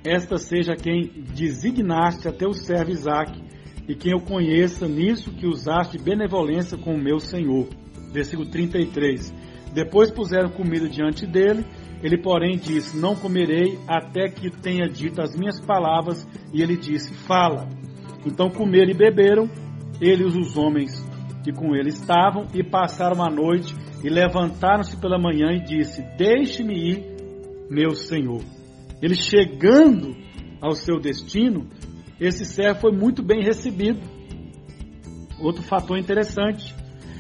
esta 0.05 0.37
seja 0.37 0.75
quem 0.75 1.09
designaste 1.33 2.27
a 2.27 2.31
teu 2.31 2.53
servo 2.53 2.91
Isaque, 2.91 3.43
e 3.87 3.95
quem 3.95 4.13
eu 4.13 4.19
conheça 4.19 4.87
nisso 4.87 5.31
que 5.31 5.45
usaste 5.45 5.97
benevolência 5.97 6.77
com 6.77 6.95
o 6.95 7.01
meu 7.01 7.19
Senhor. 7.19 7.67
Versículo 8.11 8.49
33. 8.49 9.33
Depois 9.73 10.09
puseram 10.09 10.49
comida 10.49 10.87
diante 10.87 11.25
dele, 11.27 11.65
ele, 12.01 12.17
porém, 12.17 12.57
disse: 12.57 12.97
Não 12.97 13.15
comerei 13.15 13.79
até 13.87 14.29
que 14.29 14.49
tenha 14.49 14.87
dito 14.87 15.21
as 15.21 15.35
minhas 15.35 15.59
palavras. 15.59 16.27
E 16.53 16.61
ele 16.61 16.77
disse: 16.77 17.13
Fala. 17.13 17.67
Então 18.25 18.49
comeram 18.49 18.91
e 18.91 18.93
beberam, 18.93 19.49
ele 20.01 20.23
e 20.23 20.25
os 20.25 20.57
homens 20.57 21.03
que 21.43 21.51
com 21.51 21.75
ele 21.75 21.89
estavam, 21.89 22.47
e 22.55 22.63
passaram 22.63 23.23
a 23.23 23.29
noite, 23.29 23.75
e 24.03 24.09
levantaram-se 24.09 24.97
pela 24.97 25.19
manhã 25.19 25.51
e 25.51 25.63
disse: 25.63 26.01
Deixe-me 26.17 26.73
ir, 26.73 27.03
meu 27.69 27.91
senhor. 27.91 28.41
Ele 29.01 29.15
chegando 29.15 30.15
ao 30.61 30.73
seu 30.73 30.99
destino, 30.99 31.67
esse 32.19 32.45
servo 32.45 32.81
foi 32.81 32.91
muito 32.91 33.21
bem 33.21 33.43
recebido. 33.43 33.99
Outro 35.39 35.63
fator 35.63 35.97
interessante, 35.97 36.73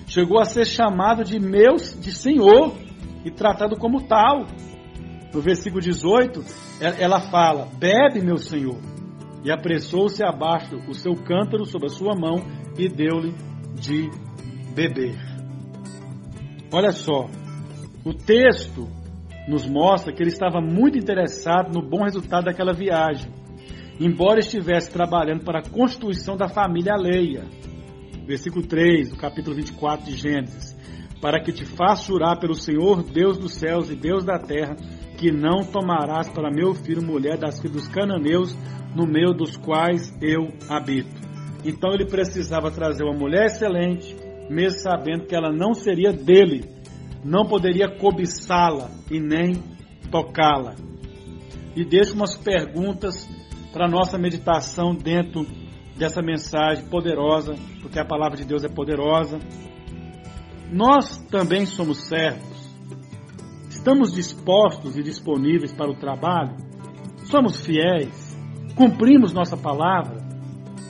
chegou 0.07 0.39
a 0.39 0.45
ser 0.45 0.65
chamado 0.65 1.23
de 1.23 1.39
meu, 1.39 1.75
de 1.75 2.11
senhor 2.11 2.73
e 3.25 3.31
tratado 3.31 3.75
como 3.77 4.07
tal. 4.07 4.45
No 5.33 5.41
versículo 5.41 5.81
18, 5.81 6.43
ela 6.79 7.19
fala: 7.19 7.67
Bebe, 7.77 8.21
meu 8.21 8.37
senhor. 8.37 8.77
E 9.43 9.51
apressou-se 9.51 10.23
abaixo 10.23 10.77
o 10.87 10.93
seu 10.93 11.13
cântaro 11.13 11.65
sobre 11.65 11.87
a 11.87 11.89
sua 11.91 12.15
mão 12.15 12.37
e 12.77 12.87
deu-lhe 12.87 13.35
de 13.75 14.09
beber. 14.73 15.15
Olha 16.71 16.91
só, 16.91 17.29
o 18.03 18.13
texto 18.13 18.87
nos 19.47 19.67
mostra 19.67 20.11
que 20.13 20.21
ele 20.21 20.31
estava 20.31 20.59
muito 20.59 20.97
interessado 20.97 21.71
no 21.73 21.87
bom 21.87 22.03
resultado 22.03 22.45
daquela 22.45 22.73
viagem, 22.73 23.31
embora 23.99 24.39
estivesse 24.39 24.91
trabalhando 24.91 25.43
para 25.43 25.59
a 25.59 25.69
constituição 25.69 26.35
da 26.35 26.47
família 26.47 26.93
alheia. 26.93 27.45
Versículo 28.25 28.65
3 28.65 29.09
do 29.09 29.17
capítulo 29.17 29.55
24 29.55 30.05
de 30.05 30.15
Gênesis. 30.15 30.75
Para 31.21 31.41
que 31.41 31.51
te 31.51 31.63
faça 31.63 32.07
jurar 32.07 32.39
pelo 32.39 32.55
Senhor, 32.55 33.03
Deus 33.03 33.37
dos 33.37 33.53
céus 33.53 33.89
e 33.89 33.95
Deus 33.95 34.25
da 34.25 34.37
terra, 34.37 34.75
que 35.17 35.31
não 35.31 35.63
tomarás 35.63 36.29
para 36.29 36.51
meu 36.51 36.73
filho 36.73 37.01
mulher 37.01 37.37
das 37.37 37.59
filhas 37.59 37.83
dos 37.83 37.87
cananeus, 37.87 38.55
no 38.95 39.05
meio 39.05 39.33
dos 39.33 39.55
quais 39.57 40.13
eu 40.21 40.49
habito. 40.69 41.25
Então 41.63 41.91
ele 41.93 42.05
precisava 42.05 42.71
trazer 42.71 43.03
uma 43.03 43.17
mulher 43.17 43.45
excelente, 43.45 44.15
mesmo 44.49 44.79
sabendo 44.79 45.25
que 45.25 45.35
ela 45.35 45.51
não 45.51 45.73
seria 45.73 46.11
dele, 46.11 46.74
não 47.25 47.43
poderia 47.43 47.89
cobiçá-la 47.89 48.91
e 49.09 49.19
nem 49.19 49.55
tocá-la. 50.11 50.75
E 51.75 51.83
deixo 51.83 52.13
umas 52.13 52.37
perguntas 52.37 53.27
para 53.73 53.89
nossa 53.89 54.15
meditação 54.15 54.93
dentro 54.93 55.43
dessa 55.97 56.21
mensagem 56.21 56.85
poderosa, 56.85 57.55
porque 57.81 57.99
a 57.99 58.05
palavra 58.05 58.37
de 58.37 58.45
Deus 58.45 58.63
é 58.63 58.69
poderosa. 58.69 59.39
Nós 60.71 61.17
também 61.31 61.65
somos 61.65 62.07
servos. 62.07 62.69
Estamos 63.69 64.13
dispostos 64.13 64.95
e 64.95 65.01
disponíveis 65.01 65.73
para 65.73 65.89
o 65.89 65.95
trabalho? 65.95 66.55
Somos 67.25 67.59
fiéis? 67.65 68.37
Cumprimos 68.75 69.33
nossa 69.33 69.57
palavra? 69.57 70.23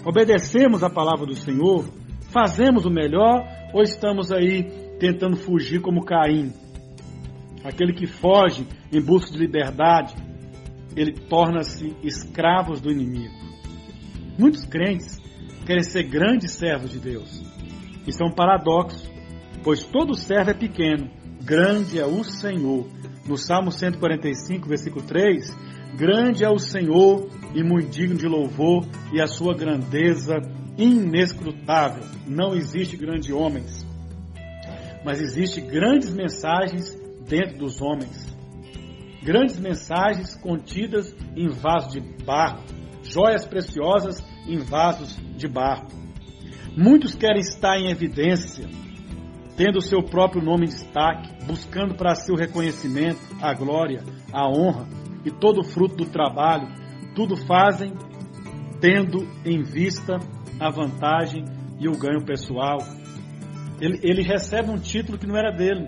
Obedecemos 0.06 0.84
a 0.84 0.90
palavra 0.90 1.26
do 1.26 1.36
Senhor? 1.36 1.86
Fazemos 2.30 2.86
o 2.86 2.92
melhor 2.92 3.42
ou 3.74 3.82
estamos 3.82 4.32
aí 4.32 4.85
tentando 5.00 5.36
fugir 5.36 5.82
como 5.82 6.04
Caim. 6.04 6.54
Aquele 7.64 7.94
que 7.94 8.06
foge 8.06 8.68
em 8.92 9.02
busca 9.02 9.32
de 9.32 9.38
liberdade, 9.38 10.16
ele 10.96 11.14
torna-se 11.14 11.96
escravos 12.04 12.80
do 12.80 12.92
inimigo. 12.92 13.34
Muitos 14.38 14.66
crentes 14.66 15.20
querem 15.66 15.84
ser 15.84 16.04
grandes 16.04 16.52
servos 16.52 16.92
de 16.92 17.00
Deus. 17.00 17.42
Isso 18.08 18.24
é 18.24 18.26
um 18.26 18.34
paradoxo, 18.34 19.12
pois 19.64 19.84
todo 19.84 20.14
servo 20.14 20.52
é 20.52 20.54
pequeno, 20.54 21.10
grande 21.44 22.00
é 22.00 22.06
o 22.06 22.24
Senhor. 22.24 22.88
No 23.28 23.38
Salmo 23.38 23.72
145, 23.72 24.68
versículo 24.68 25.04
3, 25.04 25.58
grande 25.98 26.44
é 26.44 26.50
o 26.50 26.60
Senhor 26.60 27.28
e 27.56 27.64
muito 27.64 27.90
digno 27.90 28.16
de 28.16 28.28
louvor, 28.28 28.86
e 29.12 29.20
a 29.20 29.26
sua 29.26 29.56
grandeza 29.56 30.36
inescrutável. 30.78 32.04
Não 32.28 32.54
existe 32.54 32.96
grandes 32.96 33.32
homens 33.32 33.86
mas 35.06 35.22
existem 35.22 35.68
grandes 35.68 36.12
mensagens 36.12 37.00
dentro 37.30 37.60
dos 37.60 37.80
homens. 37.80 38.36
Grandes 39.24 39.58
mensagens 39.60 40.36
contidas 40.36 41.16
em 41.36 41.48
vasos 41.48 41.94
de 41.94 42.02
barro, 42.26 42.64
joias 43.04 43.46
preciosas 43.46 44.22
em 44.48 44.58
vasos 44.58 45.16
de 45.38 45.48
barro. 45.48 45.88
Muitos 46.76 47.16
querem 47.16 47.40
estar 47.40 47.78
em 47.78 47.90
evidência, 47.90 48.68
tendo 49.56 49.78
o 49.78 49.82
seu 49.82 50.04
próprio 50.04 50.44
nome 50.44 50.66
em 50.66 50.70
destaque, 50.70 51.46
buscando 51.46 51.96
para 51.96 52.16
si 52.16 52.32
o 52.32 52.36
reconhecimento, 52.36 53.22
a 53.42 53.54
glória, 53.54 54.04
a 54.34 54.50
honra 54.50 54.88
e 55.24 55.32
todo 55.32 55.62
o 55.62 55.64
fruto 55.64 55.96
do 55.96 56.06
trabalho. 56.06 56.68
Tudo 57.16 57.38
fazem 57.38 57.94
tendo 58.82 59.28
em 59.46 59.64
vista 59.64 60.20
a 60.60 60.70
vantagem 60.70 61.46
e 61.80 61.88
o 61.88 61.98
ganho 61.98 62.26
pessoal, 62.26 62.80
ele, 63.80 64.00
ele 64.04 64.22
recebe 64.22 64.70
um 64.70 64.78
título 64.78 65.18
que 65.18 65.28
não 65.28 65.36
era 65.36 65.52
dele. 65.52 65.88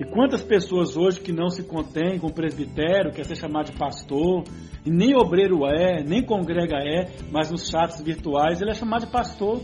E 0.00 0.04
quantas 0.04 0.42
pessoas 0.42 0.96
hoje 0.96 1.20
que 1.20 1.32
não 1.32 1.48
se 1.48 1.62
contêm 1.62 2.18
com 2.18 2.26
o 2.26 2.32
presbitério, 2.32 3.12
quer 3.12 3.24
ser 3.24 3.36
chamado 3.36 3.70
de 3.70 3.78
pastor, 3.78 4.42
e 4.84 4.90
nem 4.90 5.14
obreiro 5.14 5.64
é, 5.64 6.02
nem 6.02 6.24
congrega 6.24 6.76
é, 6.76 7.08
mas 7.30 7.50
nos 7.50 7.68
chats 7.68 8.02
virtuais 8.02 8.60
ele 8.60 8.70
é 8.70 8.74
chamado 8.74 9.06
de 9.06 9.12
pastor. 9.12 9.62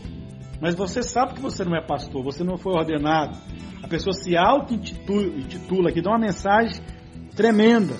Mas 0.61 0.75
você 0.75 1.01
sabe 1.01 1.35
que 1.35 1.41
você 1.41 1.63
não 1.63 1.75
é 1.75 1.81
pastor, 1.81 2.23
você 2.23 2.43
não 2.43 2.57
foi 2.57 2.73
ordenado. 2.73 3.37
A 3.81 3.87
pessoa 3.87 4.13
se 4.13 4.35
auto-intitula, 4.37 5.91
que 5.91 6.01
dá 6.01 6.11
uma 6.11 6.19
mensagem 6.19 6.81
tremenda. 7.35 7.95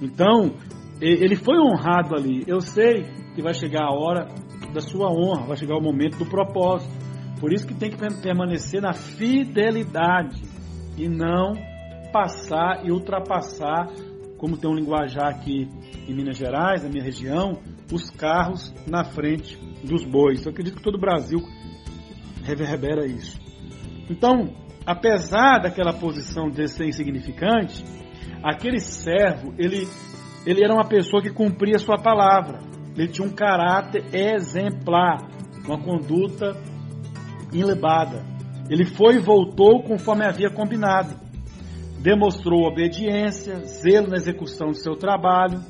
Então, 0.00 0.54
ele 1.00 1.34
foi 1.34 1.58
honrado 1.58 2.14
ali. 2.14 2.44
Eu 2.46 2.60
sei 2.60 3.04
que 3.34 3.42
vai 3.42 3.54
chegar 3.54 3.84
a 3.84 3.92
hora 3.92 4.28
da 4.72 4.80
sua 4.80 5.10
honra, 5.10 5.46
vai 5.46 5.56
chegar 5.56 5.76
o 5.76 5.82
momento 5.82 6.18
do 6.18 6.26
propósito. 6.26 7.07
Por 7.40 7.52
isso 7.52 7.66
que 7.66 7.74
tem 7.74 7.90
que 7.90 7.96
permanecer 7.96 8.82
na 8.82 8.92
fidelidade 8.92 10.42
e 10.96 11.08
não 11.08 11.54
passar 12.12 12.84
e 12.84 12.90
ultrapassar, 12.90 13.88
como 14.36 14.56
tem 14.56 14.70
um 14.70 14.74
linguajar 14.74 15.28
aqui 15.28 15.68
em 16.06 16.14
Minas 16.14 16.36
Gerais, 16.36 16.82
na 16.82 16.88
minha 16.88 17.04
região, 17.04 17.60
os 17.92 18.10
carros 18.10 18.74
na 18.86 19.04
frente 19.04 19.56
dos 19.84 20.04
bois. 20.04 20.44
Eu 20.44 20.50
acredito 20.50 20.76
que 20.76 20.82
todo 20.82 20.96
o 20.96 21.00
Brasil 21.00 21.40
reverbera 22.44 23.06
isso. 23.06 23.38
Então, 24.10 24.54
apesar 24.86 25.60
daquela 25.60 25.92
posição 25.92 26.48
de 26.48 26.66
ser 26.66 26.86
insignificante, 26.86 27.84
aquele 28.42 28.80
servo, 28.80 29.54
ele, 29.58 29.86
ele 30.46 30.64
era 30.64 30.72
uma 30.72 30.88
pessoa 30.88 31.22
que 31.22 31.30
cumpria 31.30 31.78
sua 31.78 31.98
palavra. 31.98 32.60
Ele 32.96 33.08
tinha 33.08 33.26
um 33.26 33.32
caráter 33.32 34.04
exemplar, 34.12 35.18
uma 35.64 35.78
conduta 35.78 36.56
enlebada. 37.52 38.24
Ele 38.68 38.84
foi 38.84 39.16
e 39.16 39.18
voltou 39.18 39.82
conforme 39.82 40.24
havia 40.24 40.50
combinado. 40.50 41.14
Demonstrou 42.00 42.66
obediência, 42.66 43.64
zelo 43.64 44.08
na 44.08 44.16
execução 44.16 44.68
de 44.68 44.82
seu 44.82 44.94
trabalho, 44.94 45.60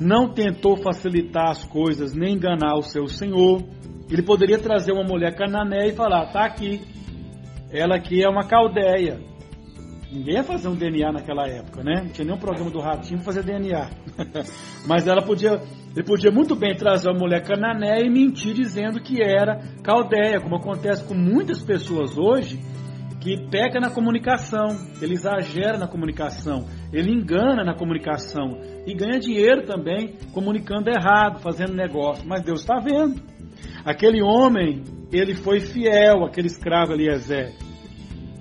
não 0.00 0.28
tentou 0.32 0.76
facilitar 0.76 1.50
as 1.50 1.64
coisas 1.64 2.14
nem 2.14 2.34
enganar 2.34 2.76
o 2.76 2.82
seu 2.82 3.06
senhor. 3.06 3.62
Ele 4.10 4.22
poderia 4.22 4.58
trazer 4.58 4.92
uma 4.92 5.02
mulher 5.02 5.34
canané 5.34 5.88
e 5.88 5.92
falar: 5.92 6.26
tá 6.26 6.44
aqui, 6.44 6.82
ela 7.72 7.96
aqui 7.96 8.22
é 8.22 8.28
uma 8.28 8.46
caldeia, 8.46 9.18
Ninguém 10.10 10.34
ia 10.34 10.44
fazer 10.44 10.68
um 10.68 10.76
DNA 10.76 11.10
naquela 11.10 11.48
época, 11.48 11.82
né? 11.82 12.02
Não 12.02 12.08
tinha 12.10 12.24
nenhum 12.24 12.38
programa 12.38 12.70
do 12.70 12.78
Ratinho 12.78 13.20
fazer 13.20 13.42
DNA. 13.42 13.90
Mas 14.86 15.06
ela 15.06 15.20
podia, 15.20 15.60
ele 15.94 16.04
podia 16.04 16.30
muito 16.30 16.54
bem 16.54 16.76
trazer 16.76 17.10
uma 17.10 17.18
mulher 17.18 17.42
canané 17.42 18.02
e 18.02 18.08
mentir 18.08 18.54
dizendo 18.54 19.00
que 19.00 19.20
era 19.20 19.60
caldeia, 19.82 20.40
como 20.40 20.56
acontece 20.56 21.04
com 21.04 21.14
muitas 21.14 21.60
pessoas 21.60 22.16
hoje 22.16 22.60
que 23.20 23.48
peca 23.50 23.80
na 23.80 23.90
comunicação, 23.90 24.68
ele 25.02 25.14
exagera 25.14 25.76
na 25.76 25.88
comunicação, 25.88 26.64
ele 26.92 27.10
engana 27.10 27.64
na 27.64 27.74
comunicação 27.74 28.60
e 28.86 28.94
ganha 28.94 29.18
dinheiro 29.18 29.66
também 29.66 30.14
comunicando 30.32 30.88
errado, 30.88 31.40
fazendo 31.40 31.74
negócio. 31.74 32.24
Mas 32.24 32.44
Deus 32.44 32.60
está 32.60 32.78
vendo. 32.78 33.20
Aquele 33.84 34.22
homem, 34.22 34.84
ele 35.12 35.34
foi 35.34 35.58
fiel, 35.58 36.24
aquele 36.24 36.46
escravo 36.46 36.92
Eliezer. 36.92 37.52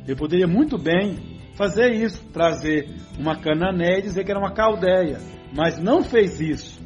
Ele 0.05 0.15
poderia 0.15 0.45
muito 0.45 0.77
bem 0.77 1.34
fazer 1.55 1.91
isso, 1.93 2.23
trazer 2.31 2.89
uma 3.17 3.39
canané 3.39 3.99
e 3.99 4.01
dizer 4.03 4.23
que 4.23 4.31
era 4.31 4.39
uma 4.39 4.53
caldeia, 4.53 5.19
mas 5.55 5.79
não 5.79 6.03
fez 6.03 6.39
isso. 6.39 6.79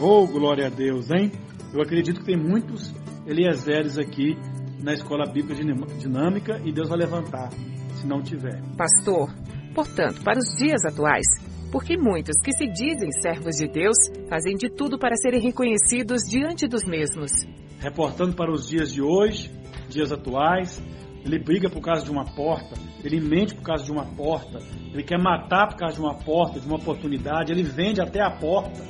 Oh, 0.00 0.26
glória 0.26 0.66
a 0.66 0.70
Deus, 0.70 1.10
hein? 1.10 1.32
Eu 1.72 1.82
acredito 1.82 2.20
que 2.20 2.26
tem 2.26 2.36
muitos 2.36 2.94
Eliezeres 3.26 3.98
aqui 3.98 4.36
na 4.82 4.94
escola 4.94 5.30
bíblica 5.30 5.62
dinâmica 5.98 6.60
e 6.64 6.72
Deus 6.72 6.88
vai 6.88 6.98
levantar, 6.98 7.50
se 7.94 8.06
não 8.06 8.22
tiver. 8.22 8.62
Pastor, 8.76 9.28
portanto, 9.74 10.22
para 10.22 10.38
os 10.38 10.56
dias 10.56 10.82
atuais, 10.84 11.26
porque 11.70 11.98
muitos 11.98 12.36
que 12.42 12.52
se 12.52 12.66
dizem 12.68 13.10
servos 13.20 13.56
de 13.56 13.68
Deus 13.68 13.96
fazem 14.30 14.54
de 14.56 14.70
tudo 14.70 14.98
para 14.98 15.16
serem 15.16 15.40
reconhecidos 15.40 16.22
diante 16.22 16.66
dos 16.66 16.84
mesmos. 16.84 17.30
Reportando 17.78 18.34
para 18.34 18.50
os 18.50 18.66
dias 18.66 18.92
de 18.92 19.02
hoje, 19.02 19.50
dias 19.90 20.10
atuais, 20.10 20.82
ele 21.24 21.38
briga 21.38 21.68
por 21.68 21.80
causa 21.80 22.04
de 22.04 22.10
uma 22.10 22.24
porta, 22.24 22.74
ele 23.04 23.20
mente 23.20 23.54
por 23.54 23.62
causa 23.62 23.84
de 23.84 23.92
uma 23.92 24.04
porta, 24.04 24.58
ele 24.92 25.02
quer 25.02 25.18
matar 25.18 25.68
por 25.68 25.76
causa 25.76 25.96
de 25.96 26.00
uma 26.00 26.14
porta, 26.14 26.60
de 26.60 26.66
uma 26.66 26.76
oportunidade, 26.76 27.52
ele 27.52 27.62
vende 27.62 28.00
até 28.00 28.22
a 28.22 28.30
porta. 28.30 28.82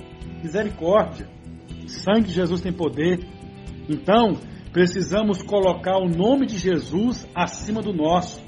Misericórdia. 0.42 1.28
Sangue 1.86 2.28
de 2.28 2.32
Jesus 2.32 2.60
tem 2.60 2.72
poder. 2.72 3.18
Então, 3.88 4.38
Precisamos 4.72 5.42
colocar 5.42 5.96
o 5.96 6.08
nome 6.08 6.46
de 6.46 6.58
Jesus 6.58 7.26
acima 7.34 7.80
do 7.80 7.92
nosso, 7.92 8.40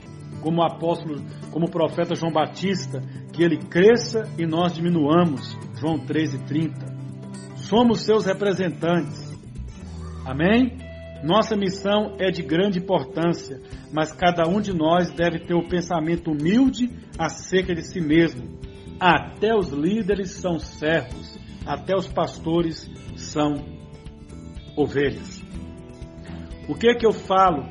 como 0.43 0.61
o 0.61 0.65
apóstolo, 0.65 1.21
como 1.51 1.67
o 1.67 1.71
profeta 1.71 2.15
João 2.15 2.33
Batista, 2.33 3.01
que 3.33 3.43
ele 3.43 3.57
cresça 3.57 4.29
e 4.39 4.47
nós 4.47 4.75
diminuamos. 4.75 5.57
João 5.81 5.99
13:30. 5.99 7.57
Somos 7.57 8.03
seus 8.03 8.27
representantes. 8.27 9.31
Amém? 10.27 10.77
Nossa 11.23 11.55
missão 11.55 12.17
é 12.19 12.31
de 12.31 12.43
grande 12.43 12.79
importância, 12.79 13.61
mas 13.93 14.13
cada 14.13 14.49
um 14.49 14.61
de 14.61 14.73
nós 14.73 15.11
deve 15.11 15.41
ter 15.41 15.55
o 15.55 15.69
pensamento 15.69 16.31
humilde 16.31 16.91
acerca 17.19 17.75
de 17.75 17.83
si 17.83 18.01
mesmo. 18.01 18.59
Até 18.99 19.55
os 19.55 19.69
líderes 19.71 20.31
são 20.31 20.59
servos, 20.59 21.39
até 21.67 21.95
os 21.95 22.07
pastores 22.07 22.91
são 23.17 23.55
ovelhas. 24.77 25.43
O 26.69 26.75
que 26.75 26.95
que 26.95 27.07
eu 27.07 27.13
falo? 27.13 27.69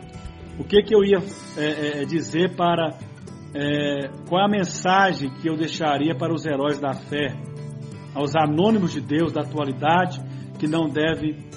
O 0.60 0.64
que 0.64 0.84
que 0.84 0.94
eu 0.94 1.04
ia 1.04 1.20
é, 1.58 1.66
é, 1.66 2.02
é, 2.02 2.06
dizer 2.06 2.56
para 2.56 2.98
é, 3.56 4.10
qual 4.28 4.46
a 4.46 4.50
mensagem 4.50 5.30
que 5.42 5.50
eu 5.50 5.56
deixaria 5.56 6.14
para 6.16 6.34
os 6.34 6.46
heróis 6.46 6.80
da 6.80 6.94
fé, 6.94 7.34
aos 8.14 8.36
anônimos 8.36 8.92
de 8.92 9.02
Deus 9.02 9.32
da 9.32 9.42
atualidade 9.42 10.22
que 10.60 10.68
não 10.68 10.90
deve, 10.90 11.49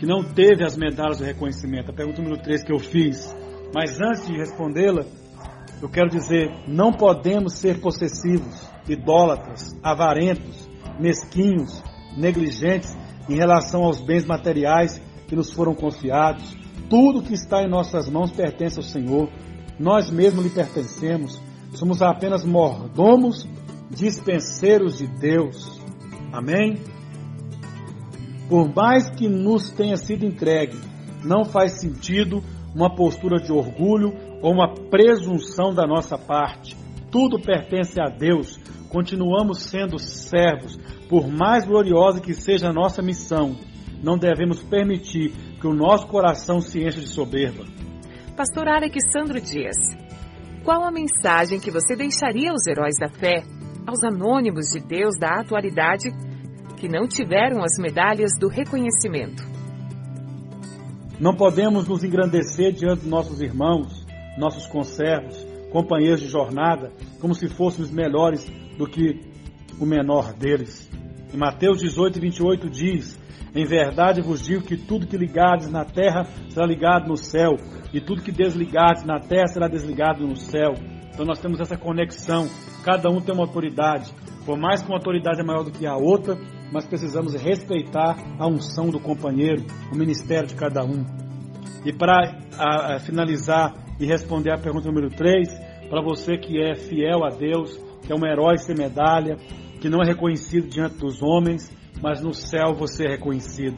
que 0.00 0.06
não 0.06 0.24
teve 0.24 0.64
as 0.64 0.78
medalhas 0.78 1.18
do 1.18 1.24
reconhecimento? 1.24 1.90
A 1.90 1.94
pergunta 1.94 2.22
número 2.22 2.42
3 2.42 2.64
que 2.64 2.72
eu 2.72 2.78
fiz. 2.78 3.36
Mas 3.74 4.00
antes 4.00 4.26
de 4.26 4.32
respondê-la, 4.32 5.04
eu 5.82 5.90
quero 5.90 6.08
dizer, 6.08 6.50
não 6.66 6.90
podemos 6.90 7.58
ser 7.58 7.82
possessivos, 7.82 8.66
idólatras, 8.88 9.78
avarentos, 9.82 10.66
mesquinhos, 10.98 11.82
negligentes 12.16 12.96
em 13.28 13.36
relação 13.36 13.84
aos 13.84 14.00
bens 14.00 14.24
materiais 14.24 15.00
que 15.28 15.36
nos 15.36 15.52
foram 15.52 15.74
confiados, 15.74 16.56
tudo 16.88 17.22
que 17.22 17.34
está 17.34 17.62
em 17.62 17.68
nossas 17.68 18.08
mãos 18.08 18.32
pertence 18.32 18.78
ao 18.78 18.82
Senhor. 18.82 19.28
Nós 19.78 20.10
mesmos 20.10 20.44
lhe 20.44 20.50
pertencemos. 20.50 21.38
Somos 21.74 22.00
apenas 22.00 22.42
mordomos, 22.42 23.46
dispenseiros 23.90 24.96
de 24.96 25.06
Deus. 25.06 25.78
Amém? 26.32 26.78
Por 28.50 28.74
mais 28.74 29.08
que 29.08 29.28
nos 29.28 29.70
tenha 29.70 29.96
sido 29.96 30.26
entregue, 30.26 30.76
não 31.24 31.44
faz 31.44 31.78
sentido 31.80 32.42
uma 32.74 32.92
postura 32.92 33.36
de 33.36 33.52
orgulho 33.52 34.12
ou 34.42 34.52
uma 34.52 34.74
presunção 34.90 35.72
da 35.72 35.86
nossa 35.86 36.18
parte. 36.18 36.76
Tudo 37.12 37.40
pertence 37.40 38.00
a 38.00 38.06
Deus. 38.06 38.58
Continuamos 38.88 39.62
sendo 39.62 40.00
servos, 40.00 40.76
por 41.08 41.28
mais 41.28 41.64
gloriosa 41.64 42.20
que 42.20 42.34
seja 42.34 42.70
a 42.70 42.72
nossa 42.72 43.00
missão. 43.00 43.56
Não 44.02 44.18
devemos 44.18 44.60
permitir 44.64 45.30
que 45.60 45.68
o 45.68 45.72
nosso 45.72 46.08
coração 46.08 46.60
se 46.60 46.82
encha 46.82 46.98
de 46.98 47.06
soberba. 47.06 47.64
Pastor 48.36 48.66
Alexandro 48.66 49.40
Dias, 49.40 49.76
qual 50.64 50.82
a 50.82 50.90
mensagem 50.90 51.60
que 51.60 51.70
você 51.70 51.94
deixaria 51.94 52.50
aos 52.50 52.66
heróis 52.66 52.96
da 52.98 53.08
fé, 53.08 53.44
aos 53.86 54.02
anônimos 54.02 54.72
de 54.72 54.80
Deus 54.80 55.14
da 55.20 55.40
atualidade 55.40 56.10
que 56.80 56.88
não 56.88 57.06
tiveram 57.06 57.62
as 57.62 57.78
medalhas 57.78 58.30
do 58.40 58.48
reconhecimento? 58.48 59.46
Não 61.20 61.36
podemos 61.36 61.86
nos 61.86 62.02
engrandecer 62.02 62.72
diante 62.72 63.00
dos 63.00 63.10
nossos 63.10 63.42
irmãos, 63.42 64.06
nossos 64.38 64.66
conservos, 64.66 65.46
companheiros 65.70 66.20
de 66.20 66.28
jornada, 66.28 66.90
como 67.20 67.34
se 67.34 67.48
fôssemos 67.48 67.90
melhores 67.90 68.50
do 68.78 68.86
que 68.86 69.20
o 69.78 69.84
menor 69.84 70.32
deles. 70.32 70.90
Em 71.32 71.36
Mateus 71.36 71.80
18, 71.80 72.18
28 72.18 72.70
diz: 72.70 73.20
em 73.54 73.64
verdade 73.64 74.22
vos 74.22 74.40
digo 74.40 74.62
que 74.62 74.76
tudo 74.76 75.06
que 75.06 75.16
ligardes 75.16 75.70
na 75.70 75.84
terra 75.84 76.24
será 76.48 76.64
ligado 76.66 77.08
no 77.08 77.16
céu, 77.16 77.56
e 77.92 78.00
tudo 78.00 78.22
que 78.22 78.32
desligardes 78.32 79.04
na 79.04 79.18
terra 79.18 79.48
será 79.48 79.68
desligado 79.68 80.26
no 80.26 80.36
céu. 80.36 80.74
Então 81.12 81.26
nós 81.26 81.40
temos 81.40 81.60
essa 81.60 81.76
conexão, 81.76 82.48
cada 82.84 83.10
um 83.10 83.20
tem 83.20 83.34
uma 83.34 83.44
autoridade. 83.44 84.14
Por 84.46 84.56
mais 84.56 84.80
que 84.80 84.88
uma 84.88 84.96
autoridade 84.96 85.40
é 85.40 85.44
maior 85.44 85.64
do 85.64 85.72
que 85.72 85.86
a 85.86 85.96
outra, 85.96 86.38
mas 86.72 86.86
precisamos 86.86 87.34
respeitar 87.34 88.16
a 88.38 88.46
unção 88.46 88.88
do 88.90 89.00
companheiro, 89.00 89.64
o 89.92 89.96
ministério 89.96 90.48
de 90.48 90.54
cada 90.54 90.84
um. 90.84 91.04
E 91.84 91.92
para 91.92 92.98
finalizar 93.00 93.74
e 93.98 94.06
responder 94.06 94.52
a 94.52 94.58
pergunta 94.58 94.88
número 94.88 95.10
3, 95.10 95.48
para 95.88 96.02
você 96.02 96.36
que 96.36 96.60
é 96.62 96.74
fiel 96.74 97.24
a 97.24 97.30
Deus, 97.30 97.76
que 98.06 98.12
é 98.12 98.14
um 98.14 98.24
herói 98.24 98.58
sem 98.58 98.76
medalha, 98.76 99.36
que 99.80 99.88
não 99.88 100.02
é 100.02 100.06
reconhecido 100.06 100.68
diante 100.68 100.96
dos 100.96 101.22
homens, 101.22 101.70
mas 102.02 102.22
no 102.22 102.32
céu 102.32 102.74
você 102.74 103.06
é 103.06 103.10
reconhecido. 103.10 103.76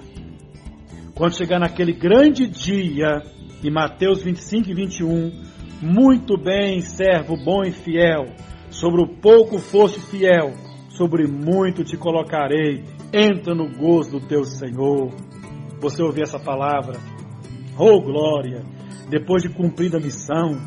Quando 1.14 1.36
chegar 1.36 1.58
naquele 1.58 1.92
grande 1.92 2.46
dia, 2.46 3.22
em 3.62 3.70
Mateus 3.70 4.22
25 4.22 4.70
e 4.70 4.74
21, 4.74 5.30
muito 5.80 6.36
bem, 6.36 6.80
servo 6.80 7.36
bom 7.36 7.62
e 7.62 7.70
fiel, 7.70 8.26
sobre 8.70 9.02
o 9.02 9.08
pouco 9.08 9.58
foste 9.58 10.00
fiel, 10.00 10.52
sobre 10.96 11.26
muito 11.26 11.84
te 11.84 11.96
colocarei, 11.96 12.84
entra 13.12 13.54
no 13.54 13.68
gozo 13.76 14.18
do 14.18 14.26
teu 14.26 14.44
Senhor. 14.44 15.10
Você 15.80 16.02
ouviu 16.02 16.22
essa 16.22 16.38
palavra? 16.38 16.98
Oh 17.78 18.00
glória! 18.00 18.62
Depois 19.08 19.42
de 19.42 19.48
cumprida 19.48 19.98
a 19.98 20.00
missão, 20.00 20.58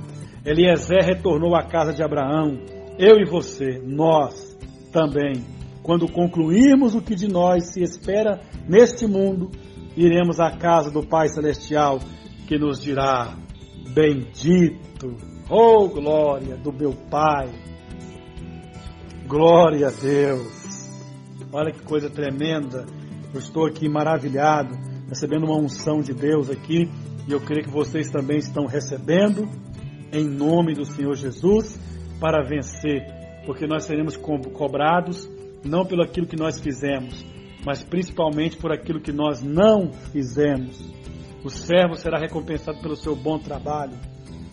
Eliezer 0.45 1.03
retornou 1.03 1.55
à 1.55 1.63
casa 1.63 1.93
de 1.93 2.03
Abraão. 2.03 2.59
Eu 2.97 3.17
e 3.17 3.25
você, 3.25 3.81
nós 3.83 4.55
também 4.91 5.55
quando 5.85 6.11
concluirmos 6.11 6.95
o 6.95 7.01
que 7.01 7.13
de 7.13 7.27
nós 7.27 7.71
se 7.71 7.83
espera 7.83 8.41
neste 8.67 9.05
mundo, 9.05 9.51
iremos 9.95 10.39
à 10.39 10.49
casa 10.49 10.89
do 10.89 11.05
Pai 11.05 11.27
Celestial, 11.27 11.99
que 12.47 12.57
nos 12.57 12.81
dirá: 12.81 13.37
Bendito, 13.93 15.15
oh 15.47 15.87
glória 15.87 16.57
do 16.57 16.73
meu 16.73 16.91
Pai, 17.11 17.49
glória 19.27 19.87
a 19.87 19.91
Deus. 19.91 20.89
Olha 21.51 21.71
que 21.71 21.81
coisa 21.81 22.09
tremenda. 22.09 22.85
Eu 23.33 23.39
estou 23.39 23.65
aqui 23.65 23.89
maravilhado, 23.89 24.77
recebendo 25.09 25.45
uma 25.45 25.57
unção 25.57 25.99
de 25.99 26.13
Deus 26.13 26.49
aqui, 26.49 26.89
e 27.27 27.31
eu 27.31 27.41
creio 27.41 27.63
que 27.63 27.71
vocês 27.71 28.09
também 28.09 28.37
estão 28.37 28.65
recebendo, 28.65 29.49
em 30.13 30.23
nome 30.23 30.73
do 30.73 30.85
Senhor 30.85 31.15
Jesus, 31.15 31.77
para 32.19 32.47
vencer, 32.47 33.03
porque 33.45 33.67
nós 33.67 33.83
seremos 33.83 34.15
cobrados 34.15 35.29
não 35.63 35.85
pelo 35.85 36.03
aquilo 36.03 36.27
que 36.27 36.37
nós 36.37 36.59
fizemos, 36.59 37.25
mas 37.65 37.83
principalmente 37.83 38.57
por 38.57 38.71
aquilo 38.71 39.01
que 39.01 39.11
nós 39.11 39.41
não 39.41 39.91
fizemos. 39.91 40.79
O 41.43 41.49
servo 41.49 41.95
será 41.95 42.19
recompensado 42.19 42.79
pelo 42.79 42.95
seu 42.95 43.15
bom 43.15 43.39
trabalho. 43.39 43.97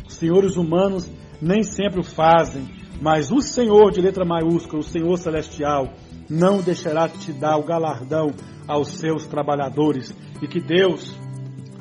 Os 0.09 0.15
senhores 0.15 0.57
humanos 0.57 1.11
nem 1.41 1.63
sempre 1.63 2.01
o 2.01 2.05
fazem, 2.05 2.67
mas 3.01 3.31
o 3.31 3.41
Senhor, 3.41 3.91
de 3.91 4.01
letra 4.01 4.25
maiúscula, 4.25 4.81
o 4.81 4.85
Senhor 4.85 5.17
celestial, 5.17 5.93
não 6.29 6.61
deixará 6.61 7.07
de 7.07 7.19
te 7.19 7.33
dar 7.33 7.57
o 7.57 7.65
galardão 7.65 8.31
aos 8.67 8.89
seus 8.89 9.27
trabalhadores. 9.27 10.15
E 10.41 10.47
que 10.47 10.61
Deus, 10.61 11.17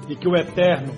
e 0.09 0.15
que 0.15 0.27
o 0.27 0.35
Eterno, 0.35 0.93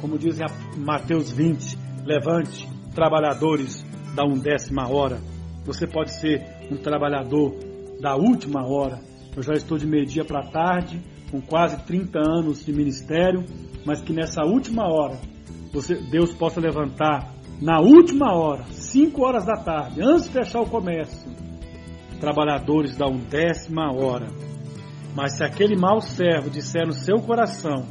como 0.00 0.18
diz 0.18 0.38
Mateus 0.76 1.30
20, 1.30 1.78
levante 2.04 2.68
trabalhadores 2.94 3.84
da 4.14 4.24
undécima 4.24 4.88
hora. 4.88 5.20
Você 5.64 5.86
pode 5.86 6.12
ser 6.18 6.42
um 6.70 6.76
trabalhador 6.76 7.54
da 8.00 8.16
última 8.16 8.66
hora. 8.66 9.00
Eu 9.36 9.42
já 9.42 9.52
estou 9.52 9.78
de 9.78 9.86
meio-dia 9.86 10.24
para 10.24 10.42
tarde, 10.42 11.00
com 11.30 11.40
quase 11.40 11.76
30 11.84 12.18
anos 12.18 12.64
de 12.64 12.72
ministério, 12.72 13.44
mas 13.84 14.00
que 14.00 14.12
nessa 14.12 14.44
última 14.44 14.84
hora 14.84 15.18
você, 15.72 15.94
Deus 15.94 16.34
possa 16.34 16.60
levantar 16.60 17.32
na 17.60 17.80
última 17.80 18.34
hora, 18.34 18.64
5 18.90 19.24
horas 19.24 19.46
da 19.46 19.54
tarde, 19.54 20.02
antes 20.02 20.24
de 20.24 20.32
fechar 20.32 20.60
o 20.60 20.68
comércio, 20.68 21.30
trabalhadores 22.18 22.96
da 22.96 23.06
undécima 23.06 23.92
hora. 23.92 24.26
Mas 25.14 25.36
se 25.36 25.44
aquele 25.44 25.76
mau 25.76 26.00
servo 26.00 26.50
disser 26.50 26.84
no 26.84 26.92
seu 26.92 27.18
coração, 27.18 27.86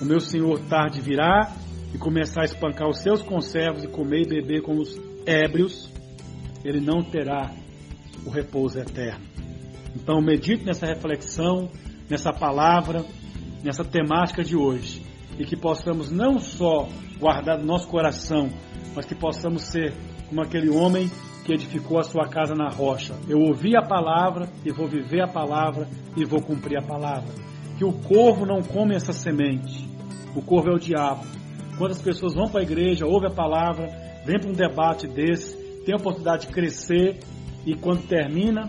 o 0.00 0.06
meu 0.06 0.20
senhor 0.20 0.58
tarde 0.60 1.02
virá 1.02 1.52
e 1.92 1.98
começar 1.98 2.40
a 2.40 2.44
espancar 2.46 2.88
os 2.88 3.00
seus 3.00 3.22
conservos 3.22 3.84
e 3.84 3.88
comer 3.88 4.22
e 4.22 4.40
beber 4.40 4.62
com 4.62 4.78
os 4.78 4.98
ébrios, 5.26 5.92
ele 6.64 6.80
não 6.80 7.02
terá 7.02 7.50
o 8.24 8.30
repouso 8.30 8.78
eterno. 8.78 9.26
Então 9.94 10.18
medite 10.22 10.64
nessa 10.64 10.86
reflexão, 10.86 11.68
nessa 12.08 12.32
palavra, 12.32 13.04
nessa 13.62 13.84
temática 13.84 14.42
de 14.42 14.56
hoje 14.56 15.02
e 15.38 15.44
que 15.44 15.56
possamos 15.56 16.10
não 16.10 16.38
só 16.38 16.88
guardar 17.18 17.58
no 17.58 17.66
nosso 17.66 17.86
coração, 17.86 18.48
mas 18.96 19.04
que 19.04 19.14
possamos 19.14 19.64
ser 19.64 19.92
como 20.28 20.42
aquele 20.42 20.68
homem 20.68 21.10
que 21.44 21.52
edificou 21.52 21.98
a 21.98 22.02
sua 22.02 22.28
casa 22.28 22.54
na 22.54 22.68
rocha. 22.68 23.14
Eu 23.28 23.38
ouvi 23.40 23.76
a 23.76 23.82
palavra 23.82 24.48
e 24.64 24.70
vou 24.70 24.86
viver 24.86 25.22
a 25.22 25.28
palavra 25.28 25.88
e 26.16 26.24
vou 26.24 26.42
cumprir 26.42 26.78
a 26.78 26.82
palavra. 26.82 27.32
Que 27.78 27.84
o 27.84 27.92
corvo 27.92 28.44
não 28.44 28.62
come 28.62 28.94
essa 28.94 29.12
semente. 29.12 29.88
O 30.36 30.42
corvo 30.42 30.70
é 30.70 30.74
o 30.74 30.78
diabo. 30.78 31.24
Quando 31.78 31.92
as 31.92 32.02
pessoas 32.02 32.34
vão 32.34 32.48
para 32.48 32.60
a 32.60 32.64
igreja, 32.64 33.06
ouvem 33.06 33.30
a 33.30 33.34
palavra, 33.34 33.88
vem 34.26 34.38
para 34.38 34.50
um 34.50 34.52
debate 34.52 35.06
desse, 35.06 35.56
tem 35.84 35.94
a 35.94 35.98
oportunidade 35.98 36.46
de 36.46 36.52
crescer 36.52 37.20
e 37.64 37.74
quando 37.74 38.06
termina, 38.06 38.68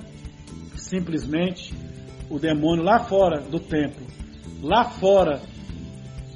simplesmente 0.76 1.74
o 2.30 2.40
demônio 2.40 2.84
lá 2.84 3.00
fora 3.00 3.42
do 3.42 3.60
templo, 3.60 4.06
lá 4.62 4.86
fora 4.86 5.42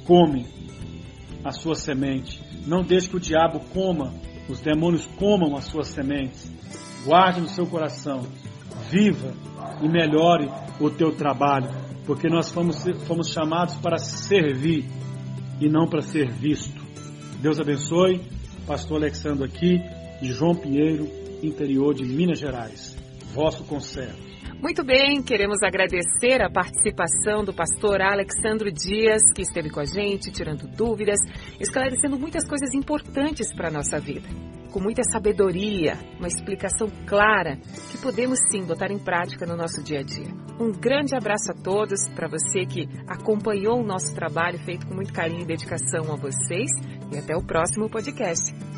come 0.04 0.46
a 1.44 1.52
sua 1.52 1.74
semente. 1.74 2.42
Não 2.66 2.82
deixe 2.82 3.08
que 3.08 3.16
o 3.16 3.20
diabo 3.20 3.60
coma, 3.72 4.12
os 4.48 4.60
demônios 4.60 5.06
comam 5.18 5.56
as 5.56 5.64
suas 5.64 5.88
sementes. 5.88 6.50
Guarde 7.04 7.40
no 7.40 7.48
seu 7.48 7.66
coração. 7.66 8.22
Viva 8.90 9.32
e 9.82 9.88
melhore 9.88 10.48
o 10.80 10.90
teu 10.90 11.14
trabalho, 11.14 11.70
porque 12.06 12.28
nós 12.28 12.50
fomos, 12.50 12.84
fomos 13.06 13.28
chamados 13.28 13.76
para 13.76 13.98
servir 13.98 14.84
e 15.60 15.68
não 15.68 15.86
para 15.86 16.02
ser 16.02 16.30
visto. 16.30 16.82
Deus 17.40 17.58
abençoe. 17.58 18.20
Pastor 18.66 18.96
Alexandre 18.96 19.44
aqui, 19.44 19.78
de 20.22 20.32
João 20.32 20.54
Pinheiro, 20.54 21.06
interior 21.42 21.92
de 21.94 22.04
Minas 22.04 22.38
Gerais. 22.38 22.96
Vosso 23.34 23.62
conselho. 23.64 24.16
Muito 24.64 24.82
bem, 24.82 25.22
queremos 25.22 25.62
agradecer 25.62 26.40
a 26.40 26.48
participação 26.48 27.44
do 27.44 27.52
pastor 27.52 28.00
Alexandro 28.00 28.72
Dias, 28.72 29.20
que 29.34 29.42
esteve 29.42 29.68
com 29.68 29.78
a 29.78 29.84
gente, 29.84 30.32
tirando 30.32 30.66
dúvidas, 30.66 31.20
esclarecendo 31.60 32.18
muitas 32.18 32.48
coisas 32.48 32.72
importantes 32.72 33.54
para 33.54 33.68
a 33.68 33.70
nossa 33.70 34.00
vida. 34.00 34.26
Com 34.72 34.80
muita 34.80 35.02
sabedoria, 35.04 35.98
uma 36.18 36.28
explicação 36.28 36.88
clara 37.06 37.58
que 37.90 37.98
podemos 37.98 38.38
sim 38.50 38.64
botar 38.64 38.90
em 38.90 38.98
prática 38.98 39.44
no 39.44 39.54
nosso 39.54 39.82
dia 39.82 40.00
a 40.00 40.02
dia. 40.02 40.32
Um 40.58 40.72
grande 40.72 41.14
abraço 41.14 41.52
a 41.52 41.62
todos, 41.62 42.08
para 42.14 42.26
você 42.26 42.64
que 42.64 42.88
acompanhou 43.06 43.78
o 43.82 43.86
nosso 43.86 44.14
trabalho 44.14 44.58
feito 44.64 44.86
com 44.86 44.94
muito 44.94 45.12
carinho 45.12 45.42
e 45.42 45.46
dedicação 45.46 46.10
a 46.10 46.16
vocês, 46.16 46.70
e 47.12 47.18
até 47.18 47.36
o 47.36 47.44
próximo 47.44 47.90
podcast. 47.90 48.73